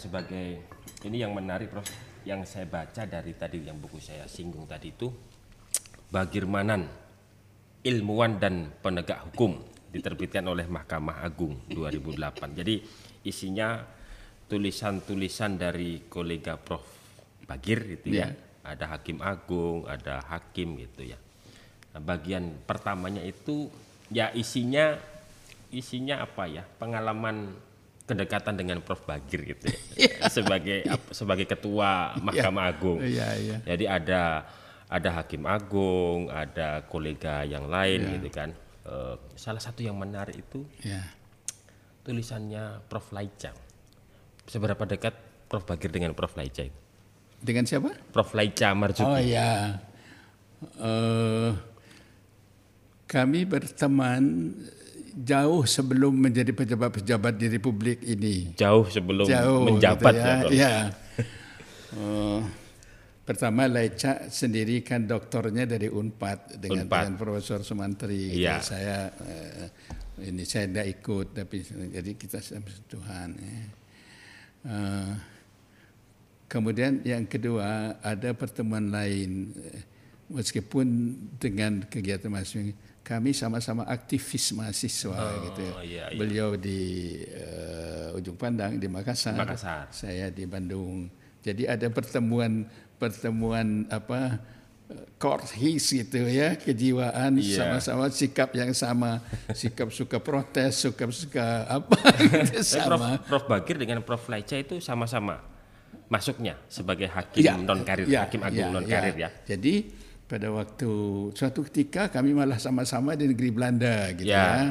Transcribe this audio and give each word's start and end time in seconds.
sebagai 0.00 0.64
ini 1.04 1.20
yang 1.20 1.36
menarik 1.36 1.68
Prof 1.68 1.84
yang 2.24 2.48
saya 2.48 2.64
baca 2.64 3.04
dari 3.04 3.36
tadi 3.36 3.60
yang 3.60 3.76
buku 3.76 4.00
saya 4.00 4.24
singgung 4.24 4.64
tadi 4.64 4.88
itu 4.88 5.08
Bagirmanan 6.10 6.90
ilmuwan 7.86 8.42
dan 8.42 8.74
penegak 8.82 9.30
hukum 9.30 9.62
diterbitkan 9.94 10.42
oleh 10.42 10.66
Mahkamah 10.66 11.22
Agung 11.22 11.54
2008. 11.70 12.58
Jadi 12.58 12.82
isinya 13.22 13.78
tulisan-tulisan 14.50 15.54
dari 15.54 16.10
kolega 16.10 16.58
Prof 16.58 16.82
Bagir 17.46 17.94
gitu 17.94 18.10
ya. 18.10 18.26
Ya. 18.26 18.28
Ada 18.60 18.98
hakim 18.98 19.22
agung, 19.22 19.86
ada 19.86 20.18
hakim 20.26 20.82
gitu 20.82 21.14
ya. 21.14 21.18
Nah, 21.94 22.02
bagian 22.02 22.58
pertamanya 22.66 23.22
itu 23.22 23.70
ya 24.10 24.34
isinya 24.34 24.98
isinya 25.70 26.26
apa 26.26 26.50
ya? 26.50 26.66
Pengalaman 26.66 27.54
kedekatan 28.10 28.54
dengan 28.54 28.82
Prof 28.82 29.06
Bagir 29.06 29.46
gitu 29.46 29.70
ya. 29.94 30.26
sebagai 30.34 30.82
ap- 30.84 31.10
sebagai 31.10 31.46
ketua 31.46 32.18
Mahkamah 32.18 32.64
Agung. 32.66 32.98
Iya, 32.98 33.28
iya. 33.38 33.56
Jadi 33.62 33.84
ada 33.86 34.50
ada 34.90 35.10
hakim 35.16 35.46
agung, 35.46 36.26
ada 36.26 36.82
kolega 36.84 37.46
yang 37.46 37.70
lain 37.70 38.18
gitu 38.18 38.28
kan. 38.28 38.50
Eh, 38.82 39.14
salah 39.38 39.62
satu 39.62 39.80
yang 39.80 39.94
menarik 39.94 40.34
itu 40.34 40.66
Ya. 40.82 41.06
tulisannya 42.02 42.82
Prof 42.84 43.14
Laica. 43.14 43.54
Seberapa 44.44 44.82
dekat 44.82 45.14
Prof 45.46 45.62
Bagir 45.62 45.88
dengan 45.88 46.10
Prof 46.10 46.34
Laica 46.34 46.66
itu? 46.66 46.74
Dengan 47.38 47.64
siapa? 47.64 47.94
Prof 48.10 48.34
Laica 48.34 48.74
Marzuki. 48.74 49.06
Oh 49.06 49.16
ya. 49.16 49.78
Eh, 50.76 51.50
kami 53.06 53.42
berteman 53.42 54.52
jauh 55.14 55.66
sebelum 55.66 56.14
menjadi 56.14 56.54
pejabat-pejabat 56.54 57.34
di 57.36 57.46
Republik 57.50 57.98
ini. 58.06 58.54
Jauh 58.54 58.86
sebelum 58.86 59.26
Jauh 59.26 59.66
menjabat 59.66 60.14
gitu 60.14 60.22
ya, 60.22 60.36
Prof. 60.40 60.52
ya. 60.52 60.74
Eh, 61.90 62.40
pertama 63.26 63.66
Laica 63.66 64.30
sendiri 64.30 64.82
kan 64.86 65.06
doktornya 65.06 65.66
dari 65.66 65.90
Unpad 65.90 66.62
dengan, 66.62 66.86
Unpad. 66.86 67.02
dengan 67.02 67.14
Profesor 67.18 67.60
Sumantri. 67.66 68.38
Iya. 68.38 68.62
Saya 68.62 69.10
eh, 69.26 69.66
ini 70.30 70.46
saya 70.46 70.70
tidak 70.70 70.86
ikut 71.00 71.26
tapi 71.34 71.56
jadi 71.66 72.10
kita 72.14 72.38
sama 72.38 72.70
Tuhan. 72.86 73.28
ya. 73.38 73.62
Eh, 74.60 75.12
kemudian 76.50 77.02
yang 77.02 77.24
kedua 77.26 77.98
ada 78.02 78.30
pertemuan 78.34 78.90
lain 78.90 79.50
eh, 79.58 79.89
meskipun 80.30 80.86
dengan 81.36 81.82
kegiatan 81.84 82.30
mahasiswa 82.30 82.70
kami 83.00 83.34
sama-sama 83.34 83.82
aktivis 83.84 84.54
mahasiswa 84.54 85.18
gitu. 85.50 85.64
iya, 85.82 86.06
iya. 86.08 86.14
Beliau 86.14 86.54
di 86.54 86.80
eh, 87.26 88.14
Ujung 88.14 88.38
Pandang 88.38 88.78
di 88.78 88.86
Makassar, 88.86 89.34
Makassar. 89.34 89.90
saya 89.90 90.30
di 90.30 90.46
Bandung. 90.46 91.10
Jadi 91.42 91.66
ada 91.66 91.88
pertemuan 91.90 92.68
pertemuan 93.00 93.88
apa 93.90 94.38
eh, 94.92 95.06
korhis 95.18 95.90
gitu 95.90 96.22
ya 96.22 96.54
kejiwaan 96.54 97.40
Iya. 97.40 97.80
sama-sama 97.80 98.04
sikap 98.12 98.52
yang 98.54 98.70
sama 98.76 99.24
sikap 99.50 99.90
suka 99.90 100.20
protes 100.22 100.78
suka 100.78 101.08
suka 101.10 101.46
apa 101.66 101.96
gitu, 102.20 102.62
Tapi 102.62 102.84
Prof, 102.86 103.00
sama 103.00 103.08
Prof 103.26 103.44
Bagir 103.48 103.76
dengan 103.80 104.04
Prof 104.06 104.22
Laica 104.30 104.54
itu 104.54 104.78
sama-sama 104.78 105.40
masuknya 106.06 106.54
sebagai 106.68 107.08
hakim 107.10 107.42
Ya, 107.42 107.54
non 107.56 107.82
karir, 107.82 108.06
ya, 108.06 108.28
hakim 108.28 108.42
agung 108.44 108.68
ya, 108.68 108.74
non 108.74 108.84
karir 108.86 109.14
ya. 109.16 109.30
Jadi 109.46 109.74
pada 110.30 110.46
waktu 110.48 110.90
suatu 111.34 111.66
ketika 111.66 112.06
kami 112.06 112.30
malah 112.30 112.54
sama-sama 112.56 113.18
di 113.18 113.26
negeri 113.26 113.50
Belanda 113.50 114.14
gitu 114.14 114.30
Ya. 114.30 114.70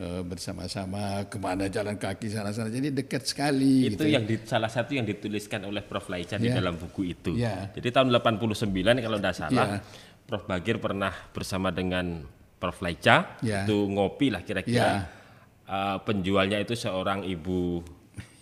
Eh, 0.00 0.22
bersama-sama 0.24 1.28
ke 1.28 1.36
mana 1.36 1.68
jalan 1.68 1.92
kaki 2.00 2.32
sana-sana. 2.32 2.72
Jadi 2.72 2.88
dekat 2.88 3.20
sekali. 3.20 3.84
Itu 3.84 4.00
gitu. 4.00 4.08
yang 4.08 4.24
di, 4.24 4.40
salah 4.48 4.72
satu 4.72 4.96
yang 4.96 5.04
dituliskan 5.04 5.60
oleh 5.60 5.84
Prof 5.84 6.08
Laica 6.08 6.40
di 6.40 6.48
Ya. 6.48 6.56
dalam 6.56 6.80
buku 6.80 7.12
itu. 7.12 7.36
Ya. 7.36 7.68
Jadi 7.76 7.92
tahun 7.92 8.08
89 8.08 8.96
kalau 8.96 9.20
tidak 9.20 9.36
salah, 9.36 9.68
Ya. 9.76 9.84
Prof 10.24 10.48
Bagir 10.48 10.80
pernah 10.80 11.12
bersama 11.36 11.68
dengan 11.68 12.24
Prof 12.56 12.80
Laica 12.80 13.36
Ya. 13.44 13.68
itu 13.68 13.76
ngopi 13.92 14.32
lah 14.32 14.40
kira-kira. 14.40 15.04
Ya. 15.04 15.04
Eh, 15.68 15.96
penjualnya 16.00 16.56
itu 16.64 16.72
seorang 16.72 17.20
ibu 17.28 17.84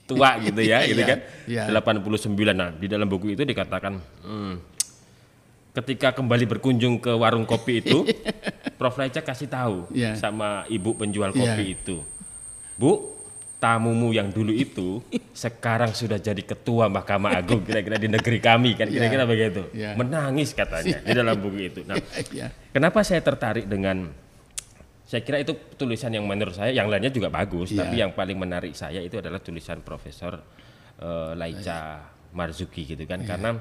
tua 0.07 0.39
gitu 0.47 0.63
ya, 0.63 0.87
gitu 0.87 1.03
Ya. 1.03 1.09
kan. 1.11 1.19
Ya. 1.51 1.65
89. 1.75 2.55
Nah, 2.55 2.71
di 2.71 2.87
dalam 2.87 3.11
buku 3.11 3.35
itu 3.35 3.43
dikatakan 3.43 3.99
hmm, 4.23 4.78
ketika 5.73 6.11
kembali 6.11 6.45
berkunjung 6.47 6.99
ke 6.99 7.13
warung 7.13 7.45
kopi 7.45 7.81
itu, 7.81 8.03
Prof 8.79 8.95
Laica 8.95 9.21
kasih 9.21 9.47
tahu 9.47 9.87
Ya. 9.91 10.15
sama 10.15 10.65
ibu 10.67 10.95
penjual 10.95 11.31
Ya. 11.31 11.39
kopi 11.39 11.65
itu, 11.75 12.03
Bu, 12.75 13.15
tamumu 13.59 14.15
yang 14.15 14.31
dulu 14.31 14.51
itu 14.51 15.03
sekarang 15.35 15.91
sudah 15.91 16.17
jadi 16.17 16.39
ketua 16.39 16.87
Mahkamah 16.87 17.35
Agung 17.37 17.63
kira-kira 17.63 17.99
di 17.99 18.07
negeri 18.07 18.39
kami 18.39 18.75
kan 18.75 18.87
kira-kira 18.87 19.23
Ya. 19.23 19.29
begitu. 19.29 19.63
Ya. 19.75 19.91
Menangis 19.95 20.55
katanya 20.55 21.03
di 21.07 21.13
dalam 21.13 21.35
buku 21.37 21.59
itu. 21.67 21.81
Nah, 21.83 21.99
ya. 22.31 22.55
kenapa 22.71 23.03
saya 23.03 23.19
tertarik 23.19 23.67
dengan 23.67 24.11
saya 25.03 25.25
kira 25.25 25.41
itu 25.41 25.57
tulisan 25.75 26.13
yang 26.13 26.23
menurut 26.23 26.53
saya 26.53 26.69
yang 26.69 26.85
lainnya 26.87 27.09
juga 27.09 27.27
bagus, 27.29 27.73
Ya. 27.73 27.83
tapi 27.83 27.97
yang 27.97 28.13
paling 28.13 28.37
menarik 28.37 28.77
saya 28.77 29.01
itu 29.01 29.17
adalah 29.17 29.41
tulisan 29.41 29.81
Profesor 29.81 30.37
eh, 30.99 31.33
Laica 31.35 32.05
Marzuki 32.29 32.85
gitu 32.85 33.09
kan 33.09 33.25
karena 33.25 33.57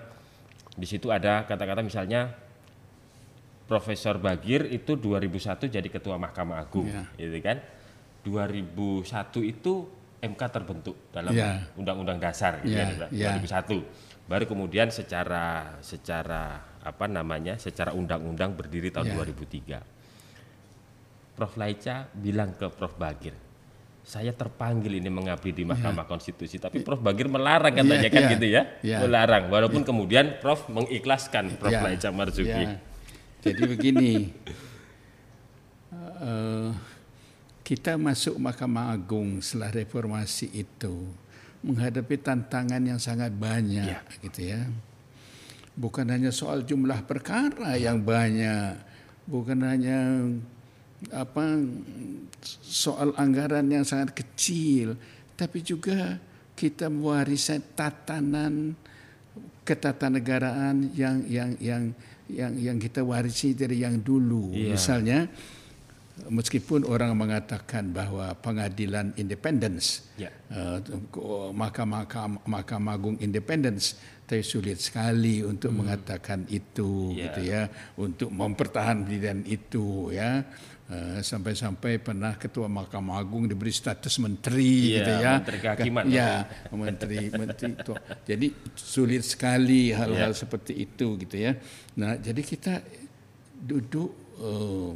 di 0.77 0.85
situ 0.85 1.09
ada 1.09 1.41
kata-kata 1.43 1.81
misalnya 1.81 2.29
Profesor 3.67 4.15
Bagir 4.15 4.63
itu 4.69 4.95
2001 4.95 5.67
jadi 5.67 5.87
ketua 5.91 6.15
Mahkamah 6.15 6.63
Agung, 6.63 6.87
Ya. 6.87 7.03
gitu 7.19 7.35
kan. 7.43 7.59
2001 8.23 9.43
itu 9.43 9.89
MK 10.23 10.41
terbentuk 10.47 10.95
dalam 11.11 11.35
Ya. 11.35 11.67
Undang-Undang 11.75 12.21
Dasar 12.21 12.63
gitu 12.63 12.77
Ya, 12.77 12.87
kan, 12.87 13.11
ya. 13.11 13.35
2001. 13.35 13.83
Baru 14.27 14.45
kemudian 14.47 14.87
secara 14.87 15.75
secara 15.83 16.63
apa 16.79 17.05
namanya? 17.11 17.59
secara 17.59 17.91
undang-undang 17.91 18.55
berdiri 18.55 18.87
tahun 18.87 19.11
Ya. 19.11 19.15
2003. 19.19 19.79
Prof 21.35 21.53
Laica 21.59 22.07
bilang 22.15 22.55
ke 22.55 22.71
Prof 22.71 22.95
Bagir, 22.95 23.35
saya 24.07 24.31
terpanggil 24.31 25.03
ini 25.03 25.11
mengabdi 25.11 25.51
di 25.51 25.67
Mahkamah 25.67 26.07
Konstitusi, 26.07 26.55
tapi 26.55 26.79
Prof 26.79 27.03
Bagir 27.03 27.27
melarang 27.27 27.75
katanya 27.75 28.07
Ya, 28.07 28.13
kan 28.15 28.23
ya, 28.23 28.29
gitu 28.31 28.47
ya, 28.47 28.61
ya. 28.79 28.97
melarang. 29.03 29.51
Walaupun 29.51 29.83
kemudian 29.83 30.39
Prof 30.39 30.71
mengikhlaskan 30.71 31.59
Prof 31.59 31.75
Ya, 31.75 31.83
Laica 31.83 32.07
Marzuki. 32.15 32.47
ya. 32.47 32.79
Jadi 33.43 33.61
begini, 33.67 34.31
eh, 36.23 36.69
kita 37.61 37.99
masuk 37.99 38.39
Mahkamah 38.39 38.95
Agung 38.95 39.43
setelah 39.43 39.75
reformasi 39.75 40.55
itu 40.55 41.11
menghadapi 41.59 42.15
tantangan 42.15 42.79
yang 42.79 43.03
sangat 43.03 43.35
banyak, 43.35 43.91
Ya. 43.91 43.99
gitu 44.23 44.55
ya. 44.55 44.61
Bukan 45.75 46.07
hanya 46.07 46.31
soal 46.31 46.63
jumlah 46.63 47.03
perkara 47.03 47.75
yang 47.75 48.01
banyak, 48.01 48.79
bukan 49.27 49.59
hanya 49.67 49.99
apa 51.13 51.61
soal 52.63 53.13
anggaran 53.17 53.69
yang 53.69 53.85
sangat 53.85 54.17
kecil, 54.17 54.97
tapi 55.37 55.61
juga 55.61 56.17
kita 56.57 56.89
mewarisi 56.89 57.61
tatanan 57.77 58.73
ketatanegaraan 59.61 60.89
yang 60.97 61.21
yang 61.29 61.49
yang 61.61 61.83
yang 62.31 62.51
yang 62.57 62.77
kita 62.81 63.05
warisi 63.05 63.53
dari 63.53 63.83
yang 63.85 64.01
dulu. 64.01 64.55
Iya. 64.55 64.73
Misalnya 64.73 65.19
meskipun 66.33 66.81
orang 66.89 67.13
mengatakan 67.13 67.93
bahwa 67.93 68.33
pengadilan 68.41 69.13
independence 69.21 70.09
Ya. 70.17 70.33
eh, 70.49 70.81
Mahkamah 71.53 72.09
Mahkamah 72.41 72.93
Agung 72.97 73.21
independence 73.21 73.93
tapi 74.25 74.41
sulit 74.43 74.81
sekali 74.81 75.45
untuk 75.45 75.71
mengatakan 75.77 76.49
itu 76.49 77.13
Ya. 77.13 77.29
gitu 77.29 77.41
ya 77.45 77.61
untuk 78.01 78.33
mempertahankan 78.33 79.45
itu 79.45 80.09
ya 80.11 80.41
sampai-sampai 81.19 81.99
pernah 81.99 82.31
ketua 82.33 82.65
Mahkamah 82.65 83.19
Agung 83.19 83.43
diberi 83.43 83.69
status 83.69 84.17
menteri 84.17 84.95
Iya, 84.95 84.97
gitu 84.97 85.11
ya 85.13 85.31
menteri 85.35 85.57
kehakiman. 85.59 86.03
ya 86.07 86.29
menteri 86.71 87.19
menteri 87.29 87.75
itu 87.75 87.93
jadi 88.23 88.47
sulit 88.71 89.21
sekali 89.21 89.91
hal-hal 89.91 90.31
Ya. 90.31 90.37
seperti 90.37 90.73
itu 90.79 91.19
gitu 91.19 91.35
ya 91.35 91.59
nah 91.93 92.15
jadi 92.15 92.39
kita 92.39 92.79
duduk 93.59 94.09
eh, 94.39 94.91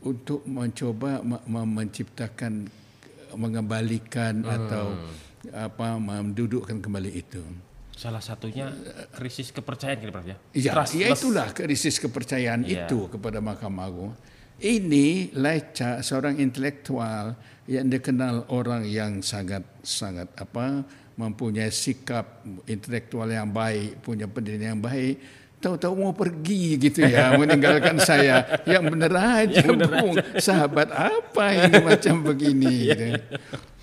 untuk 0.00 0.48
mencoba 0.48 1.20
me- 1.20 1.44
me- 1.44 1.70
menciptakan 1.76 2.64
mengembalikan 3.34 4.40
atau 4.42 4.96
apa 5.52 5.98
mendudukkan 5.98 6.80
kembali 6.80 7.12
itu 7.12 7.44
Salah 7.92 8.22
satunya 8.22 8.70
krisis 9.10 9.50
kepercayaan 9.50 9.98
kira 9.98 10.22
ya. 10.22 10.36
Ya, 10.54 10.70
Trustless. 10.70 11.02
ya 11.02 11.08
itulah 11.12 11.48
krisis 11.50 11.98
kepercayaan 11.98 12.62
Iya. 12.62 12.86
itu 12.86 13.10
kepada 13.10 13.42
Mahkamah 13.42 13.84
Agung. 13.84 14.14
Ini 14.58 15.38
Laica 15.38 16.02
seorang 16.02 16.42
intelektual 16.42 17.38
yang 17.70 17.86
dikenal 17.86 18.50
orang 18.50 18.82
yang 18.90 19.22
sangat 19.22 19.62
sangat 19.86 20.26
apa 20.34 20.82
mempunyai 21.14 21.70
sikap 21.70 22.42
intelektual 22.66 23.30
yang 23.30 23.50
baik, 23.50 24.02
punya 24.02 24.26
pendidikan 24.26 24.74
yang 24.74 24.82
baik, 24.82 25.18
tahu-tahu 25.58 25.94
mau 25.98 26.14
pergi 26.14 26.78
gitu 26.78 27.06
ya, 27.06 27.34
meninggalkan 27.40 27.98
saya. 27.98 28.62
Yang 28.62 28.84
bener 28.94 29.12
aja, 29.14 29.62
Bung. 29.66 30.14
Sahabat 30.38 30.90
apa 30.94 31.44
ini 31.54 31.78
macam 31.90 32.14
begini 32.22 32.74
gitu. 32.94 33.06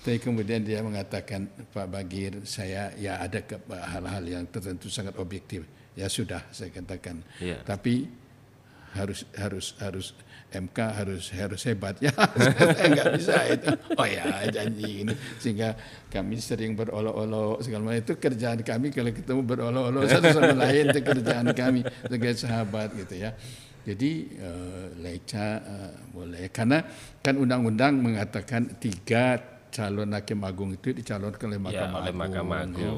Tapi 0.00 0.18
kemudian 0.22 0.64
dia 0.64 0.80
mengatakan, 0.80 1.48
Pak 1.72 1.86
Bagir, 1.88 2.44
saya 2.48 2.92
ya 2.96 3.20
ada 3.20 3.42
hal-hal 3.92 4.24
yang 4.24 4.44
tertentu 4.48 4.88
sangat 4.88 5.16
objektif. 5.20 5.66
Ya 5.92 6.08
sudah, 6.08 6.44
saya 6.52 6.72
katakan. 6.72 7.20
Iya. 7.40 7.60
Tapi 7.64 8.06
harus 8.96 9.28
harus 9.36 9.66
harus 9.76 10.06
MK 10.46 10.78
harus 10.78 11.24
harus 11.34 11.60
hebat. 11.66 11.98
Ya 11.98 12.14
saya 12.76 12.86
nggak 12.86 13.10
bisa 13.18 13.34
itu. 13.50 13.68
Oh 13.98 14.06
ya 14.06 14.46
janji 14.48 15.02
ini. 15.02 15.14
Sehingga 15.42 15.74
kami 16.08 16.38
sering 16.38 16.78
berolok-olok 16.78 17.66
segala 17.66 17.92
macam. 17.92 18.02
Itu 18.06 18.14
kerjaan 18.16 18.60
kami 18.62 18.94
kalau 18.94 19.10
ketemu 19.10 19.40
berolok-olok 19.42 20.02
satu 20.12 20.28
sama 20.30 20.54
lain 20.54 20.94
itu 20.94 21.00
kerjaan 21.02 21.46
kami 21.50 21.80
sebagai 22.06 22.32
sahabat 22.38 22.94
gitu 22.94 23.14
ya. 23.18 23.34
Jadi 23.86 24.34
uh, 24.42 24.86
Leica 24.98 25.62
uh, 25.62 25.92
boleh. 26.10 26.50
Karena 26.50 26.82
kan 27.22 27.38
undang-undang 27.38 27.98
mengatakan 28.02 28.78
tiga 28.82 29.38
calon 29.70 30.10
hakim 30.14 30.40
agung 30.42 30.74
itu 30.74 30.90
dicalonkan 30.90 31.52
oleh 31.52 31.60
Ya, 31.60 31.90
Mahkamah 31.90 31.98
oleh 32.00 32.10
Agung, 32.10 32.18
Mahkamah 32.18 32.58
ya. 32.74 32.92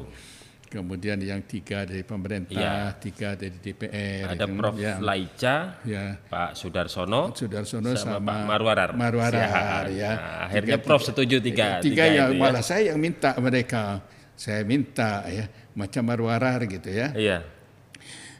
Kemudian 0.69 1.17
yang 1.17 1.41
tiga 1.49 1.81
dari 1.81 2.05
pemerintah, 2.05 2.93
tiga 3.01 3.33
dari 3.33 3.57
DPR. 3.57 4.37
Ada. 4.37 4.45
Prof. 4.45 4.77
Ya. 4.77 5.01
Laica, 5.01 5.81
Ya. 5.81 6.21
Pak 6.29 6.53
Sudarsono, 6.53 7.33
Sudarsono 7.33 7.97
sama, 7.97 8.21
sama, 8.21 8.29
Pak 8.29 8.39
Marwarar. 8.45 8.89
Marwarar 8.93 9.89
ya. 9.89 10.11
Nah, 10.13 10.37
akhirnya 10.45 10.77
Prof 10.77 11.01
setuju 11.01 11.41
tiga. 11.41 11.81
Tiga, 11.81 12.05
yang 12.05 12.37
itu 12.37 12.37
ya. 12.37 12.41
malah 12.45 12.61
saya 12.61 12.93
yang 12.93 13.01
minta 13.01 13.33
mereka. 13.41 14.05
Saya 14.37 14.61
minta 14.61 15.25
ya 15.25 15.49
macam 15.73 16.05
Marwarar 16.05 16.61
gitu 16.69 16.93
ya. 16.93 17.17
Iya. 17.17 17.37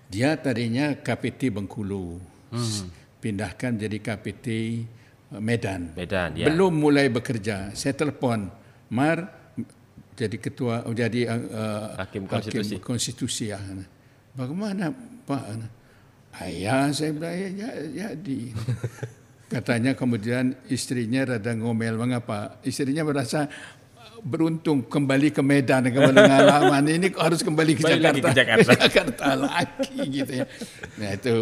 Dia 0.05 0.37
tadinya 0.37 0.93
KPT 1.01 1.49
Bengkulu. 1.49 2.21
Hmm. 2.53 2.93
Pindahkan 3.17 3.73
jadi 3.73 3.97
KPT 3.97 4.47
Medan. 5.41 5.97
Medan, 5.97 6.37
ya. 6.37 6.45
Belum 6.45 6.77
mulai 6.77 7.09
bekerja. 7.09 7.73
Saya 7.73 7.97
telepon, 7.97 8.53
Mar 8.93 9.38
jadi 10.19 10.36
ketua 10.36 10.83
jadi 10.92 11.31
uh, 11.31 11.95
Hakim 11.95 12.27
konstitusi. 12.27 12.75
hakim 12.75 12.83
konstitusi 12.83 13.45
ya. 13.56 13.60
Bagaimana 14.36 14.92
Pak? 15.24 15.44
Ayah 16.44 16.92
saya 16.92 17.16
bilang 17.16 17.36
ya, 17.36 17.50
ya, 17.56 18.07
jadi. 18.13 18.39
Katanya 19.54 19.98
kemudian 19.98 20.54
istrinya 20.69 21.25
rada 21.25 21.57
ngomel 21.57 21.98
mengapa? 21.98 22.62
Istrinya 22.62 23.01
merasa 23.01 23.50
beruntung 24.21 24.86
kembali 24.86 25.31
ke 25.31 25.42
Medan 25.42 25.89
ke 25.89 25.95
pengalaman 25.95 26.83
ini 26.86 27.07
harus 27.15 27.42
kembali 27.42 27.72
ke 27.80 27.88
lagi 27.88 27.98
Jakarta 27.98 28.19
ke 28.19 28.36
Jakarta. 28.36 28.72
Jakarta 28.86 29.27
lagi 29.39 30.00
gitu 30.12 30.31
ya. 30.44 30.45
Nah 31.00 31.10
itu 31.15 31.33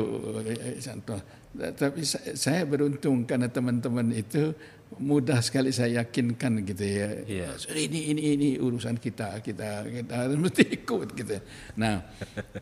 eh, 0.45 0.77
contoh. 0.79 1.19
Tapi 1.53 2.03
sa- 2.03 2.21
saya 2.33 2.63
beruntung 2.63 3.23
karena 3.23 3.47
teman-teman 3.47 4.11
itu 4.11 4.51
mudah 4.95 5.39
sekali 5.39 5.69
saya 5.69 5.99
yakinkan 5.99 6.63
gitu 6.63 6.83
ya. 6.83 7.09
Iya. 7.23 7.49
"So, 7.55 7.71
Ini 7.71 8.13
ini 8.13 8.21
ini 8.33 8.49
urusan 8.55 8.95
kita 8.95 9.41
kita 9.41 9.83
kita 9.83 10.13
harus 10.15 10.37
mesti 10.37 10.63
ikut 10.77 11.07
gitu. 11.13 11.37
Nah 11.75 12.03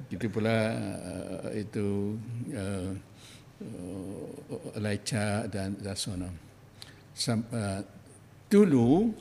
gitu 0.08 0.26
pula 0.30 0.56
eh, 1.50 1.62
itu 1.62 2.16
eh, 2.50 2.92
eh, 3.62 4.80
Laica 4.80 5.46
dan 5.46 5.76
Dasono. 5.76 6.30
Sam- 7.12 7.48
eh, 7.48 7.82
dulu 8.48 9.12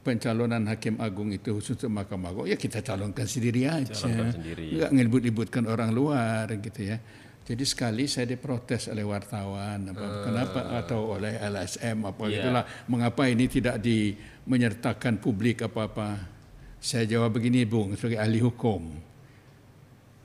pencalonan 0.00 0.70
hakim 0.70 0.96
agung 0.98 1.34
itu 1.34 1.50
khusus 1.52 1.74
untuk 1.76 1.90
Mahkamah 1.92 2.30
Agung 2.30 2.46
ya 2.46 2.54
kita 2.54 2.78
calonkan 2.80 3.26
sendiri 3.26 3.66
aja. 3.66 3.90
Calonkan 3.92 4.38
sendiri. 4.38 4.78
Enggak 4.78 4.90
ngelibut-libutkan 4.94 5.64
orang 5.66 5.90
luar 5.90 6.46
gitu 6.56 6.80
ya. 6.86 6.98
Jadi 7.46 7.62
sekali 7.62 8.10
saya 8.10 8.26
diprotes 8.26 8.90
oleh 8.90 9.06
wartawan 9.06 9.94
apa, 9.94 10.06
kenapa 10.26 10.60
atau 10.82 11.14
oleh 11.14 11.38
LSM 11.38 12.02
apa 12.02 12.26
Iya. 12.26 12.32
gitulah 12.42 12.64
mengapa 12.90 13.22
ini 13.30 13.46
tidak 13.46 13.78
di 13.78 14.18
menyertakan 14.44 15.22
publik 15.22 15.62
apa-apa. 15.62 16.34
Saya 16.82 17.06
jawab 17.06 17.38
begini 17.38 17.62
Bung 17.62 17.94
sebagai 17.94 18.18
ahli 18.18 18.42
hukum. 18.42 18.82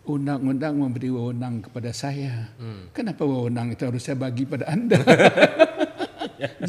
Undang-undang 0.02 0.82
memberi 0.82 1.14
wewenang 1.14 1.62
kepada 1.62 1.94
saya. 1.94 2.50
Kenapa 2.90 3.22
wewenang 3.22 3.70
itu 3.70 3.86
harus 3.86 4.02
saya 4.02 4.18
bagi 4.18 4.50
pada 4.50 4.66
Anda? 4.66 4.98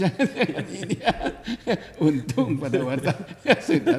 Jangan 0.01 0.67
ini. 0.69 0.97
Ya. 1.01 1.15
Untung 1.99 2.61
pada 2.61 2.79
wartawan 2.83 3.27
ya 3.43 3.57
sudah 3.59 3.99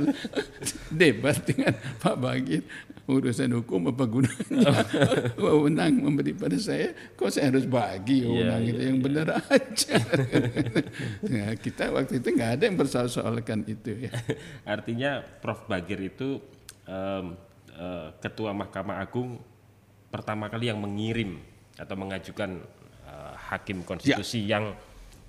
debat 0.93 1.37
dengan 1.43 1.73
Pak 1.99 2.15
Bagir. 2.19 2.63
Urusan 3.03 3.51
hukum 3.59 3.91
apa 3.91 4.07
gunanya? 4.07 4.71
Wewenang 5.35 6.07
memberi 6.07 6.31
pada 6.31 6.55
saya. 6.55 6.95
Kok 7.19 7.27
saya 7.35 7.51
harus 7.51 7.67
bagi 7.67 8.23
wewenang 8.23 8.63
Iya, 8.63 8.71
itu? 8.71 8.79
Iya, 8.79 8.87
yang 8.87 8.99
benar 9.03 9.27
aja. 9.51 9.95
Nah, 11.27 11.51
kita 11.59 11.91
waktu 11.91 12.23
itu 12.23 12.27
nggak 12.31 12.51
ada 12.55 12.63
yang 12.63 12.77
bersoal-soalkan 12.79 13.67
itu 13.67 14.07
ya. 14.07 14.11
Artinya 14.63 15.19
Prof. 15.19 15.67
Bagir 15.67 15.99
itu 15.99 16.39
em, 16.87 17.35
eh, 17.75 18.07
ketua 18.23 18.51
Mahkamah 18.55 18.99
Agung 19.03 19.39
pertama 20.07 20.47
kali 20.47 20.71
yang 20.71 20.79
mengirim 20.79 21.39
atau 21.75 21.95
mengajukan 21.99 22.63
eh, 23.03 23.33
hakim 23.51 23.83
konstitusi 23.83 24.47
yang 24.47 24.71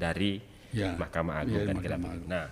dari 0.05 0.33
Ya. 0.75 0.91
Mahkamah 0.99 1.47
Agung 1.47 1.63
Ya, 1.63 1.71
kan 1.71 1.77
Mahkamah 1.79 2.11
begitu. 2.19 2.27
Nah, 2.27 2.47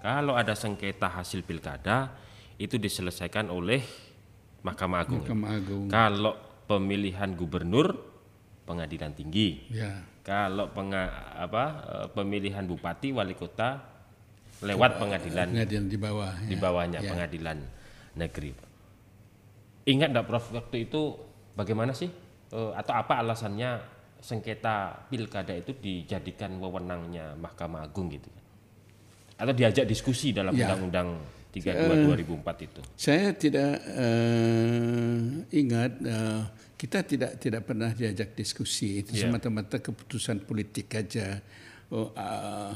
Kalau 0.04 0.36
ada 0.36 0.52
sengketa 0.60 1.08
hasil 1.08 1.48
pilkada 1.48 2.12
itu 2.60 2.76
diselesaikan 2.76 3.48
oleh 3.48 3.80
Mahkamah 4.62 5.08
Agung. 5.08 5.24
Mahkamah 5.24 5.50
Agung 5.56 5.88
Kalau 5.88 6.36
pemilihan 6.68 7.32
gubernur 7.32 7.96
pengadilan 8.68 9.16
tinggi. 9.16 9.72
ya 9.72 10.04
Kalau 10.22 10.70
penga, 10.70 11.10
apa 11.40 11.64
eh, 11.88 12.08
pemilihan 12.12 12.62
bupati 12.68 13.10
wali 13.10 13.34
kota 13.34 13.82
lewat 14.62 15.02
pengadilan 15.02 15.50
pengadilan 15.50 15.90
di 15.90 15.98
bawah 15.98 16.32
di 16.46 16.54
ya. 16.54 16.62
bawahnya 16.62 17.00
Ya. 17.02 17.10
pengadilan 17.10 17.58
negeri. 18.14 18.54
Ingat 19.86 20.14
enggak 20.14 20.28
Prof 20.30 20.46
waktu 20.54 20.86
itu 20.90 21.18
bagaimana 21.58 21.94
sih 21.96 22.10
Eh, 22.52 22.72
atau 22.76 22.92
apa 22.92 23.24
alasannya 23.24 23.80
sengketa 24.20 25.08
pilkada 25.08 25.56
itu 25.56 25.72
dijadikan 25.72 26.52
wewenangnya 26.60 27.32
Mahkamah 27.40 27.88
Agung 27.88 28.12
gitu 28.12 28.28
kan? 28.28 28.44
Atau 29.40 29.56
diajak 29.56 29.88
diskusi 29.88 30.36
dalam 30.36 30.52
Ya. 30.52 30.68
Undang-Undang 30.68 31.16
32 31.56 32.12
2004 32.28 32.68
itu. 32.68 32.82
Saya 33.00 33.32
tidak 33.40 33.80
eh, 33.88 35.48
ingat 35.56 35.92
eh, 36.04 36.44
kita 36.76 37.08
tidak 37.08 37.40
tidak 37.40 37.64
pernah 37.64 37.96
diajak 37.96 38.36
diskusi 38.36 39.00
itu 39.00 39.16
Ya. 39.16 39.32
semata-mata 39.32 39.80
keputusan 39.80 40.44
politik 40.44 40.92
aja. 40.92 41.40
Oh, 41.88 42.12
ah, 42.20 42.76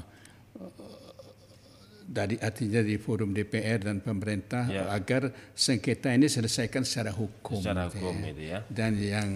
dari 2.06 2.38
artinya 2.38 2.80
di 2.80 2.96
forum 2.96 3.32
DPR 3.32 3.82
dan 3.82 3.98
pemerintah 3.98 4.66
Ya. 4.66 4.86
agar 4.90 5.28
sengketa 5.52 6.10
ini 6.10 6.26
selesaikan 6.26 6.82
secara 6.82 7.10
hukum. 7.10 7.58
Secara 7.58 7.90
gitu 7.90 7.98
hukum 8.00 8.16
itu 8.24 8.44
ya. 8.46 8.62
Dan 8.66 8.94
yang 8.96 9.30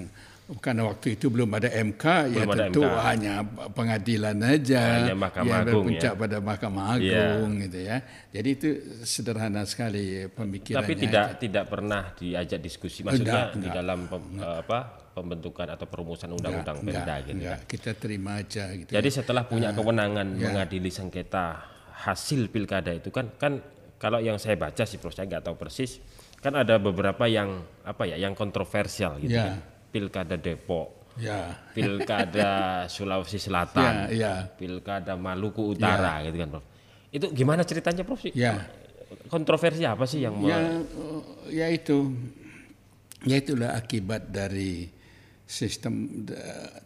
karena 0.51 0.81
waktu 0.83 1.13
itu 1.13 1.29
belum 1.29 1.49
ada 1.51 1.69
MK, 1.69 2.05
ya 2.25 2.41
Belum 2.41 2.49
ada 2.49 2.61
tentu 2.65 2.81
MK. 2.81 2.97
hanya 3.03 3.33
pengadilan 3.69 4.37
aja 4.43 4.81
Hanya 4.97 5.13
Mahkamah 5.13 5.45
yang 5.45 5.65
berpuncak 5.67 6.13
ya. 6.13 6.17
pada 6.17 6.37
Mahkamah 6.39 6.85
Iya. 6.97 7.21
Agung 7.37 7.53
gitu 7.59 7.79
ya. 7.79 7.97
Jadi 8.29 8.49
itu 8.51 8.67
sederhana 9.03 9.61
sekali 9.63 10.25
pemikirannya. 10.27 10.81
Tapi 10.81 10.93
tidak 10.95 11.25
tidak 11.37 11.65
pernah 11.65 12.01
diajak 12.13 12.59
diskusi 12.59 13.01
maksudnya 13.01 13.49
Enggak, 13.49 13.49
di 13.51 13.57
enggak. 13.61 13.73
dalam 13.75 13.99
pem- 14.05 14.41
apa 14.41 14.79
pembentukan 15.09 15.67
atau 15.69 15.85
perumusan 15.85 16.29
undang-undang 16.31 16.77
Enggak, 16.79 16.97
Pemda 16.97 17.15
gitu. 17.19 17.33
enggak. 17.35 17.57
Kita 17.65 17.91
terima 17.93 18.31
aja 18.37 18.63
gitu. 18.71 18.89
Jadi 18.89 19.09
setelah 19.11 19.41
Ah, 19.41 19.49
punya 19.49 19.69
kewenangan 19.69 20.27
ya. 20.33 20.49
mengadili 20.49 20.89
sengketa 20.89 21.61
hasil 21.99 22.47
pilkada 22.47 22.95
itu 22.95 23.11
kan 23.11 23.27
kan 23.35 23.59
kalau 23.99 24.19
yang 24.19 24.39
saya 24.39 24.55
baca 24.55 24.87
sih 24.87 24.95
Prof 24.95 25.11
saya 25.11 25.27
nggak 25.27 25.43
tahu 25.43 25.55
persis 25.59 25.99
kan 26.39 26.55
ada 26.55 26.79
beberapa 26.79 27.27
yang 27.27 27.59
apa 27.83 28.07
ya 28.07 28.15
yang 28.15 28.31
kontroversial 28.31 29.19
gitu 29.19 29.35
Ya. 29.35 29.43
kan. 29.51 29.59
Pilkada 29.89 30.37
Depok, 30.37 31.09
ya, 31.17 31.49
pilkada 31.73 32.51
Sulawesi 32.93 33.41
Selatan, 33.41 34.05
ya, 34.13 34.13
ya, 34.13 34.33
pilkada 34.47 35.17
Maluku 35.17 35.73
Utara 35.73 36.21
gitu 36.23 36.37
kan 36.37 36.47
Prof. 36.53 36.65
Itu 37.09 37.25
gimana 37.33 37.65
ceritanya 37.65 38.05
Prof 38.05 38.21
sih? 38.21 38.31
ya. 38.31 38.53
Kontroversi 39.25 39.81
apa 39.83 40.05
sih 40.05 40.21
yang 40.21 40.37
Ya, 40.45 40.61
eh, 40.61 40.81
ya 41.49 41.67
itu, 41.73 42.13
ya 43.25 43.41
itulah 43.41 43.73
akibat 43.73 44.29
dari 44.29 44.85
sistem 45.43 46.21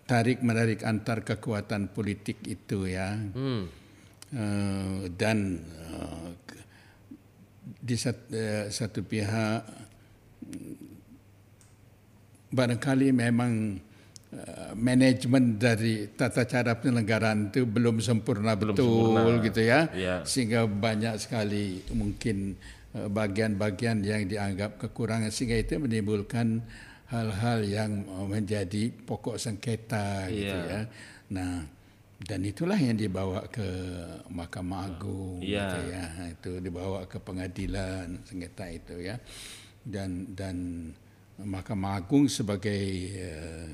tarik 0.08 0.40
menarik 0.40 0.88
antar 0.88 1.28
kekuatan 1.28 1.92
politik 1.92 2.40
itu 2.48 2.88
ya. 2.88 3.20
Hmm. 3.36 3.68
Eh, 4.34 5.14
dan 5.14 5.62
eh, 5.62 6.30
di 7.78 7.94
sat- 7.94 8.28
eh, 8.30 8.66
satu 8.68 9.02
pihak 9.02 9.62
mm, 10.42 10.74
barangkali 12.50 13.10
memang 13.12 13.82
uh, 14.30 14.72
manajemen 14.74 15.58
dari 15.58 16.06
tata 16.10 16.46
cara 16.46 16.78
penyelenggaraan 16.78 17.50
itu 17.50 17.66
belum 17.66 17.98
sempurna 17.98 18.54
Belum 18.54 18.74
betul 18.74 18.90
sempurna. 19.10 19.42
gitu 19.42 19.62
ya. 19.62 19.80
Ya. 19.92 20.16
Sehingga 20.22 20.66
banyak 20.66 21.18
sekali 21.18 21.82
mungkin 21.92 22.54
uh, 22.94 23.10
bagian-bagian 23.10 24.02
yang 24.02 24.26
dianggap 24.26 24.78
kekurangan 24.78 25.30
sehingga 25.30 25.58
itu 25.58 25.78
menimbulkan 25.78 26.62
hal-hal 27.10 27.62
yang 27.62 27.92
menjadi 28.26 28.90
pokok 28.90 29.38
sengketa 29.38 30.30
gitu 30.30 30.50
Iya. 30.50 30.70
ya. 30.70 30.82
Nah, 31.34 31.66
dan 32.24 32.40
itulah 32.42 32.76
yang 32.76 32.96
dibawa 32.96 33.44
ke 33.48 33.68
Mahkamah 34.28 34.80
Agung 34.88 35.40
Iya. 35.40 35.60
gitu 35.62 35.80
ya. 35.88 36.04
Itu 36.32 36.52
dibawa 36.60 37.04
ke 37.04 37.20
pengadilan 37.20 38.24
sengketa 38.24 38.66
itu 38.68 38.96
ya. 38.98 39.20
Dan 39.84 40.32
dan 40.32 40.56
Mahkamah 41.36 42.00
Agung 42.00 42.26
sebagai 42.28 42.82
eh, 43.12 43.68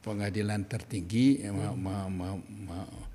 pengadilan 0.00 0.64
tertinggi 0.64 1.40
eh, 1.40 1.50
ma- 1.50 1.74
ma- 1.74 2.08
ma- 2.08 2.40
ma- 2.40 3.12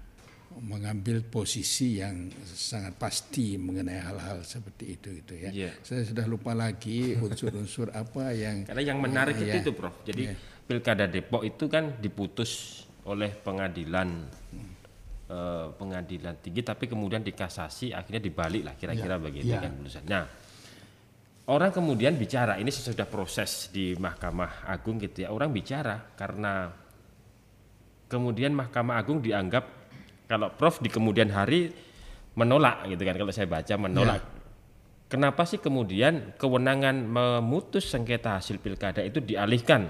mengambil 0.59 1.23
posisi 1.23 2.03
yang 2.03 2.27
sangat 2.43 2.99
pasti 2.99 3.55
mengenai 3.55 4.01
hal-hal 4.01 4.43
seperti 4.43 4.85
itu 4.93 5.07
gitu 5.23 5.33
ya. 5.33 5.49
Iya. 5.49 5.71
Saya 5.81 6.03
sudah 6.03 6.25
lupa 6.27 6.51
lagi 6.51 7.15
unsur-unsur 7.15 7.89
apa 7.89 8.33
yang 8.35 8.63
Karena 8.67 8.83
yang 8.83 8.99
menarik 8.99 9.39
Ya, 9.39 9.45
itu 9.45 9.55
ya. 9.55 9.63
itu 9.63 9.71
Prof. 9.71 9.95
Jadi 10.03 10.23
Pilkada 10.67 11.07
Depok 11.07 11.41
itu 11.41 11.65
kan 11.65 11.97
diputus 11.97 12.83
oleh 13.07 13.31
pengadilan 13.31 14.09
eh, 15.29 15.67
pengadilan 15.71 16.35
tinggi 16.43 16.61
tapi 16.65 16.89
kemudian 16.89 17.23
dikasasi 17.23 17.95
akhirnya 17.95 18.21
dibalik 18.23 18.63
lah 18.65 18.73
kira-kira 18.75 19.15
begitu 19.21 19.55
ya. 19.55 19.63
kan 19.63 19.71
putusan. 19.77 20.03
Nah, 20.09 20.23
orang 21.47 21.71
kemudian 21.71 22.17
bicara 22.19 22.59
ini 22.59 22.73
sesudah 22.73 23.07
proses 23.07 23.71
di 23.71 23.95
Mahkamah 23.95 24.67
Agung 24.67 24.99
gitu 24.99 25.23
ya. 25.23 25.29
Orang 25.31 25.55
bicara 25.55 26.11
karena 26.17 26.73
kemudian 28.09 28.51
Mahkamah 28.51 28.99
Agung 28.99 29.21
dianggap 29.21 29.63
kalau 30.29 30.53
Prof 30.53 30.81
di 30.81 30.89
kemudian 30.93 31.33
hari 31.33 31.73
menolak 32.37 32.85
gitu 32.85 33.01
kan 33.01 33.15
kalau 33.17 33.33
saya 33.33 33.49
baca 33.49 33.75
menolak. 33.77 34.21
Kenapa 35.09 35.41
sih 35.49 35.57
kemudian 35.57 36.37
kewenangan 36.37 37.01
memutus 37.01 37.89
sengketa 37.89 38.37
hasil 38.37 38.61
pilkada 38.61 39.01
itu 39.01 39.17
dialihkan 39.17 39.89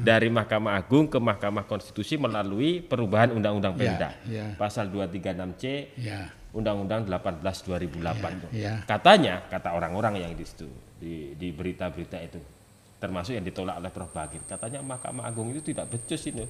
dari 0.00 0.28
Mahkamah 0.28 0.76
Agung 0.76 1.06
ke 1.06 1.16
Mahkamah 1.16 1.64
Konstitusi 1.64 2.16
melalui 2.16 2.80
perubahan 2.80 3.30
Undang-Undang 3.30 3.74
Ya, 3.74 3.78
Pemda. 3.78 4.10
ya. 4.24 4.46
pasal 4.56 4.88
236C 4.88 5.64
ya. 5.96 6.32
Undang-Undang 6.50 7.06
18 7.06 7.40
2008 7.40 8.42
tuh. 8.42 8.50
ya. 8.50 8.82
Katanya 8.82 9.46
kata 9.46 9.70
orang-orang 9.70 10.18
yang 10.18 10.32
di 10.34 10.42
situ 10.42 10.66
di, 10.98 11.38
di 11.38 11.54
berita-berita 11.54 12.18
itu 12.18 12.40
termasuk 12.98 13.32
yang 13.32 13.44
ditolak 13.44 13.80
oleh 13.80 13.88
Prof. 13.88 14.10
Bagir 14.10 14.42
katanya 14.44 14.82
Mahkamah 14.82 15.24
Agung 15.24 15.52
itu 15.52 15.62
tidak 15.62 15.88
becus 15.88 16.20
itu 16.30 16.44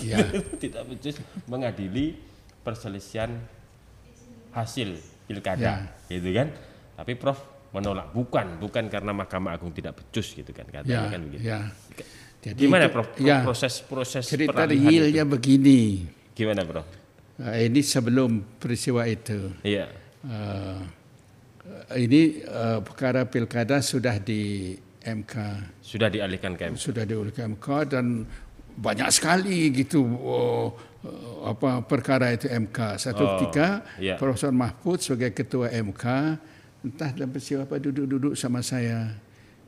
ya. 0.00 0.18
Tidak 0.56 0.82
becus 0.88 1.20
mengadili 1.44 2.16
perselisihan 2.60 3.30
hasil 4.50 4.98
pilkada 5.30 5.86
gitu 6.08 6.30
kan? 6.32 6.48
Tapi 6.96 7.12
Prof 7.14 7.38
menolak 7.70 8.10
bukan 8.10 8.58
bukan 8.58 8.84
karena 8.86 9.12
Mahkamah 9.12 9.54
Agung 9.54 9.70
tidak 9.70 9.94
becus 9.96 10.32
gitu 10.32 10.50
kan 10.50 10.66
katanya 10.66 10.90
ya 10.90 11.02
kan 11.06 11.20
begitu 11.22 11.42
ya. 11.44 11.60
Jadi 12.40 12.56
gimana 12.58 12.84
itu- 12.84 12.94
Prof 12.94 13.08
ya, 13.16 13.38
proses 13.40 13.74
proses 13.80 14.24
cerita 14.24 14.64
realnya 14.64 15.24
begini. 15.24 16.06
gimana 16.32 16.62
Prof 16.62 16.86
Uh, 17.40 17.56
ini 17.56 17.80
sebelum 17.80 18.30
peristiwa 18.58 19.00
itu. 19.04 19.48
iya 19.62 19.88
Uh, 20.20 20.84
ini 21.96 22.44
uh, 22.44 22.84
perkara 22.84 23.24
pilkada 23.24 23.80
sudah 23.80 24.20
di 24.20 24.76
MK, 25.00 25.34
sudah 25.80 26.12
dialihkan 26.12 26.52
ke 26.52 26.68
MK 26.68 26.76
sudah 26.76 27.08
diurus 27.08 27.32
ke 27.32 27.40
MK 27.40 27.66
dan 27.88 28.28
banyak 28.76 29.08
sekali 29.08 29.72
gitu 29.72 30.04
oh, 30.04 30.76
apa 31.42 31.80
perkara 31.80 32.28
itu 32.30 32.44
MK. 32.44 32.78
Satu 33.00 33.24
Oh, 33.24 33.28
ketika 33.38 33.80
iya. 33.96 34.20
Profesor 34.20 34.52
Mahfud 34.52 35.00
sebagai 35.00 35.32
ketua 35.34 35.72
MK 35.72 36.04
entah 36.80 37.10
dalam 37.12 37.30
peristiwa 37.30 37.64
apa 37.68 37.76
duduk-duduk 37.76 38.34
sama 38.36 38.64
saya 38.64 39.12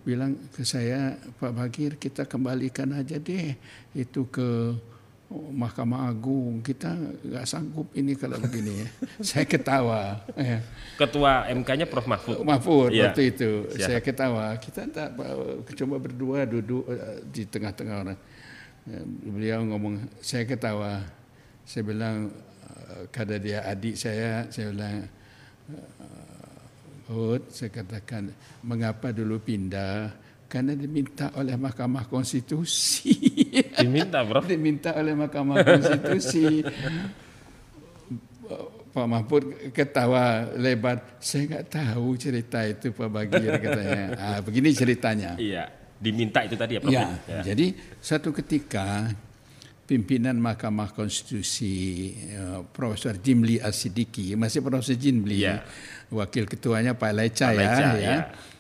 bilang 0.03 0.35
ke 0.51 0.67
saya 0.67 1.15
Pak 1.39 1.53
Bagir 1.55 1.95
kita 2.01 2.27
kembalikan 2.27 2.91
aja 2.97 3.21
deh 3.23 3.55
itu 3.95 4.27
ke 4.27 4.75
Mahkamah 5.33 6.13
Agung 6.13 6.61
kita 6.61 6.93
nggak 7.25 7.47
sanggup 7.49 7.89
ini 7.97 8.13
kalau 8.19 8.37
begini 8.37 8.85
ya. 8.85 8.89
saya 9.33 9.45
ketawa 9.49 10.21
ya. 10.37 10.61
ketua 11.01 11.49
MK-nya 11.57 11.87
Prof 11.89 12.05
Mahfud 12.05 12.45
Mahfud 12.45 12.91
Iya. 12.93 13.09
waktu 13.15 13.33
itu 13.33 13.51
Siap. 13.73 13.81
saya 13.89 14.01
ketawa 14.05 14.59
kita 14.61 14.85
tak 14.93 15.17
coba 15.79 15.97
berdua 15.97 16.45
duduk 16.45 16.85
eh, 16.91 17.25
di 17.33 17.43
tengah-tengah 17.49 17.97
orang 18.05 18.19
Eh, 18.83 19.07
beliau 19.07 19.63
ngomong 19.63 19.95
saya 20.19 20.43
ketawa 20.43 21.07
saya 21.63 21.87
bilang 21.87 22.35
eh, 22.67 23.07
kada 23.15 23.39
dia 23.39 23.63
adik 23.63 23.95
saya 23.95 24.43
saya 24.51 24.75
bilang 24.75 25.07
Hud, 27.13 27.43
saya 27.49 27.69
katakan 27.69 28.33
mengapa 28.65 29.13
dulu 29.13 29.37
pindah 29.39 30.11
karena 30.49 30.73
diminta 30.73 31.29
oleh 31.33 31.53
Mahkamah 31.55 32.09
Konstitusi 32.09 33.13
diminta 33.73 34.21
Prof 34.21 34.45
diminta 34.53 34.93
oleh 34.93 35.13
Mahkamah 35.13 35.61
Konstitusi. 35.61 36.65
Pak 38.93 39.07
Mahfud 39.09 39.45
ketawa 39.73 40.53
lebar. 40.53 41.17
Saya 41.17 41.49
nggak 41.49 41.67
tahu 41.73 42.13
cerita 42.21 42.61
itu 42.69 42.93
Pak 42.93 43.09
Bagir 43.09 43.57
katanya. 43.57 44.05
Ah, 44.21 44.39
begini 44.45 44.69
ceritanya. 44.73 45.33
iya 45.41 45.73
diminta 45.97 46.43
itu 46.43 46.59
tadi 46.59 46.77
ya 46.77 46.81
Prof 46.83 46.93
Ya, 46.93 47.07
Ya. 47.25 47.41
jadi 47.47 47.73
satu 48.03 48.35
ketika 48.35 49.09
pimpinan 49.83 50.39
Mahkamah 50.39 50.91
Konstitusi 50.91 51.75
eh, 52.29 52.61
Profesor 52.71 53.15
Jimli 53.15 53.59
Asidiki, 53.59 54.33
masih 54.35 54.61
Profesor 54.61 54.95
Jimli, 54.95 55.43
Ya. 55.43 55.67
wakil 56.09 56.47
ketuanya 56.47 56.93
Pak 56.93 57.13
Leca, 57.13 57.47
Pak 57.49 57.55
ya, 57.55 57.61
Leca, 57.61 57.87
ya, 57.93 58.01
ya. 58.01 58.17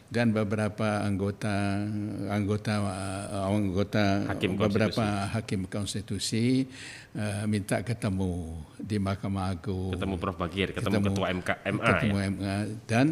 dan 0.08 0.28
beberapa 0.28 1.00
anggota 1.00 1.88
anggota 2.28 2.72
eh, 2.84 3.48
anggota 3.48 4.04
Hakim 4.28 4.56
beberapa 4.56 5.04
hakim 5.30 5.64
konstitusi 5.64 6.68
eh, 7.12 7.44
minta 7.46 7.80
ketemu 7.80 8.52
di 8.76 8.98
Mahkamah 8.98 9.52
Agung. 9.52 9.96
Ketemu 9.96 10.14
Prof. 10.16 10.36
Bagir 10.36 10.68
ketemu, 10.70 11.00
Ketemu- 11.00 11.06
ketua 11.08 11.26
MK 11.32 11.48
MA 11.70 11.84
ketemu 11.86 12.16
ya 12.18 12.28
MA 12.28 12.56
dan 12.84 13.06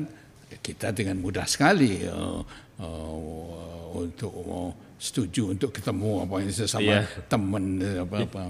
kita 0.61 0.91
dengan 0.91 1.17
mudah 1.17 1.47
sekali 1.47 2.05
eh, 2.05 2.41
eh, 2.77 3.17
untuk 3.95 4.35
eh, 4.35 4.71
setuju 5.01 5.51
untuk 5.51 5.73
ketemu 5.73 6.23
apa 6.23 6.35
ini 6.39 6.53
sesama 6.53 6.85
Iya. 6.85 7.01
teman 7.25 7.65
eh, 7.81 7.99
apa 7.99 8.17
apa. 8.21 8.43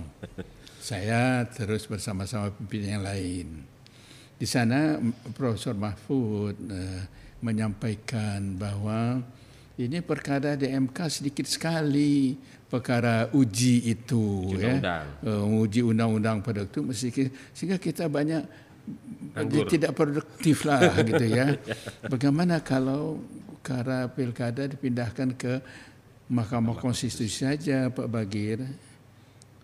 Saya 0.81 1.47
terus 1.47 1.87
bersama-sama 1.87 2.51
pimpinan 2.51 2.99
yang 2.99 3.05
lain. 3.07 3.47
Di 4.35 4.45
sana 4.45 4.99
Profesor 5.33 5.73
Mahfud 5.73 6.57
eh, 6.59 7.03
menyampaikan 7.41 8.57
bahwa 8.57 9.23
ini 9.77 10.01
perkara 10.01 10.57
di 10.57 10.67
MK 10.67 10.99
sedikit 11.09 11.47
sekali 11.47 12.35
perkara 12.67 13.31
uji 13.31 13.89
itu 13.89 14.47
Uji 14.47 14.61
ya 14.61 14.77
undang-undang. 14.77 15.05
uh, 15.25 15.61
uji 15.61 15.81
undang-undang 15.83 16.37
pada 16.39 16.63
waktu 16.63 16.81
ki- 17.11 17.33
sehingga 17.51 17.77
kita 17.77 18.07
banyak 18.07 18.45
Nganggur. 19.35 19.67
tidak 19.67 19.93
produktif 19.93 20.63
lah 20.65 20.95
gitu 21.01 21.25
ya. 21.25 21.55
Bagaimana 22.13 22.61
kalau 22.61 23.19
perkara 23.61 24.09
pilkada 24.09 24.65
dipindahkan 24.67 25.29
ke 25.35 25.53
Mahkamah 26.31 26.79
Konstitusi 26.79 27.43
saja 27.43 27.91
Pak 27.91 28.07
Bagir? 28.07 28.63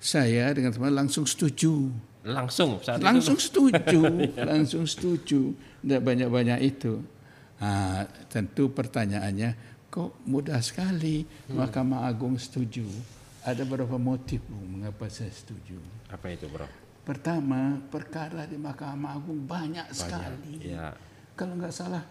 Saya 0.02 0.50
dengan 0.50 0.74
teman 0.74 0.92
langsung 0.92 1.22
setuju. 1.22 1.94
langsung 2.26 2.82
saat 2.82 2.98
Langsung 2.98 3.38
itu 3.38 3.46
setuju, 3.46 4.00
langsung 4.34 4.82
setuju. 4.82 5.54
Tidak 5.86 6.02
banyak-banyak 6.02 6.58
itu. 6.66 6.98
Ah, 7.62 8.02
tentu 8.26 8.66
pertanyaannya, 8.74 9.54
kok 9.88 10.18
mudah 10.26 10.58
sekali 10.58 11.22
Mahkamah 11.48 12.04
Agung 12.10 12.34
setuju? 12.34 12.84
Ada 13.46 13.62
beberapa 13.62 13.94
motif 13.94 14.42
Bu, 14.50 14.58
mengapa 14.58 15.06
saya 15.06 15.30
setuju. 15.30 15.78
apa 16.10 16.34
itu 16.34 16.50
Prof 16.50 16.66
Pertama, 17.06 17.78
perkara 17.86 18.42
di 18.50 18.58
Mahkamah 18.58 19.14
Agung 19.14 19.46
banyak, 19.46 19.86
sekali. 19.94 20.74
ya 20.74 20.90
Kalau 21.38 21.54
nggak 21.54 21.70
salah 21.70 22.02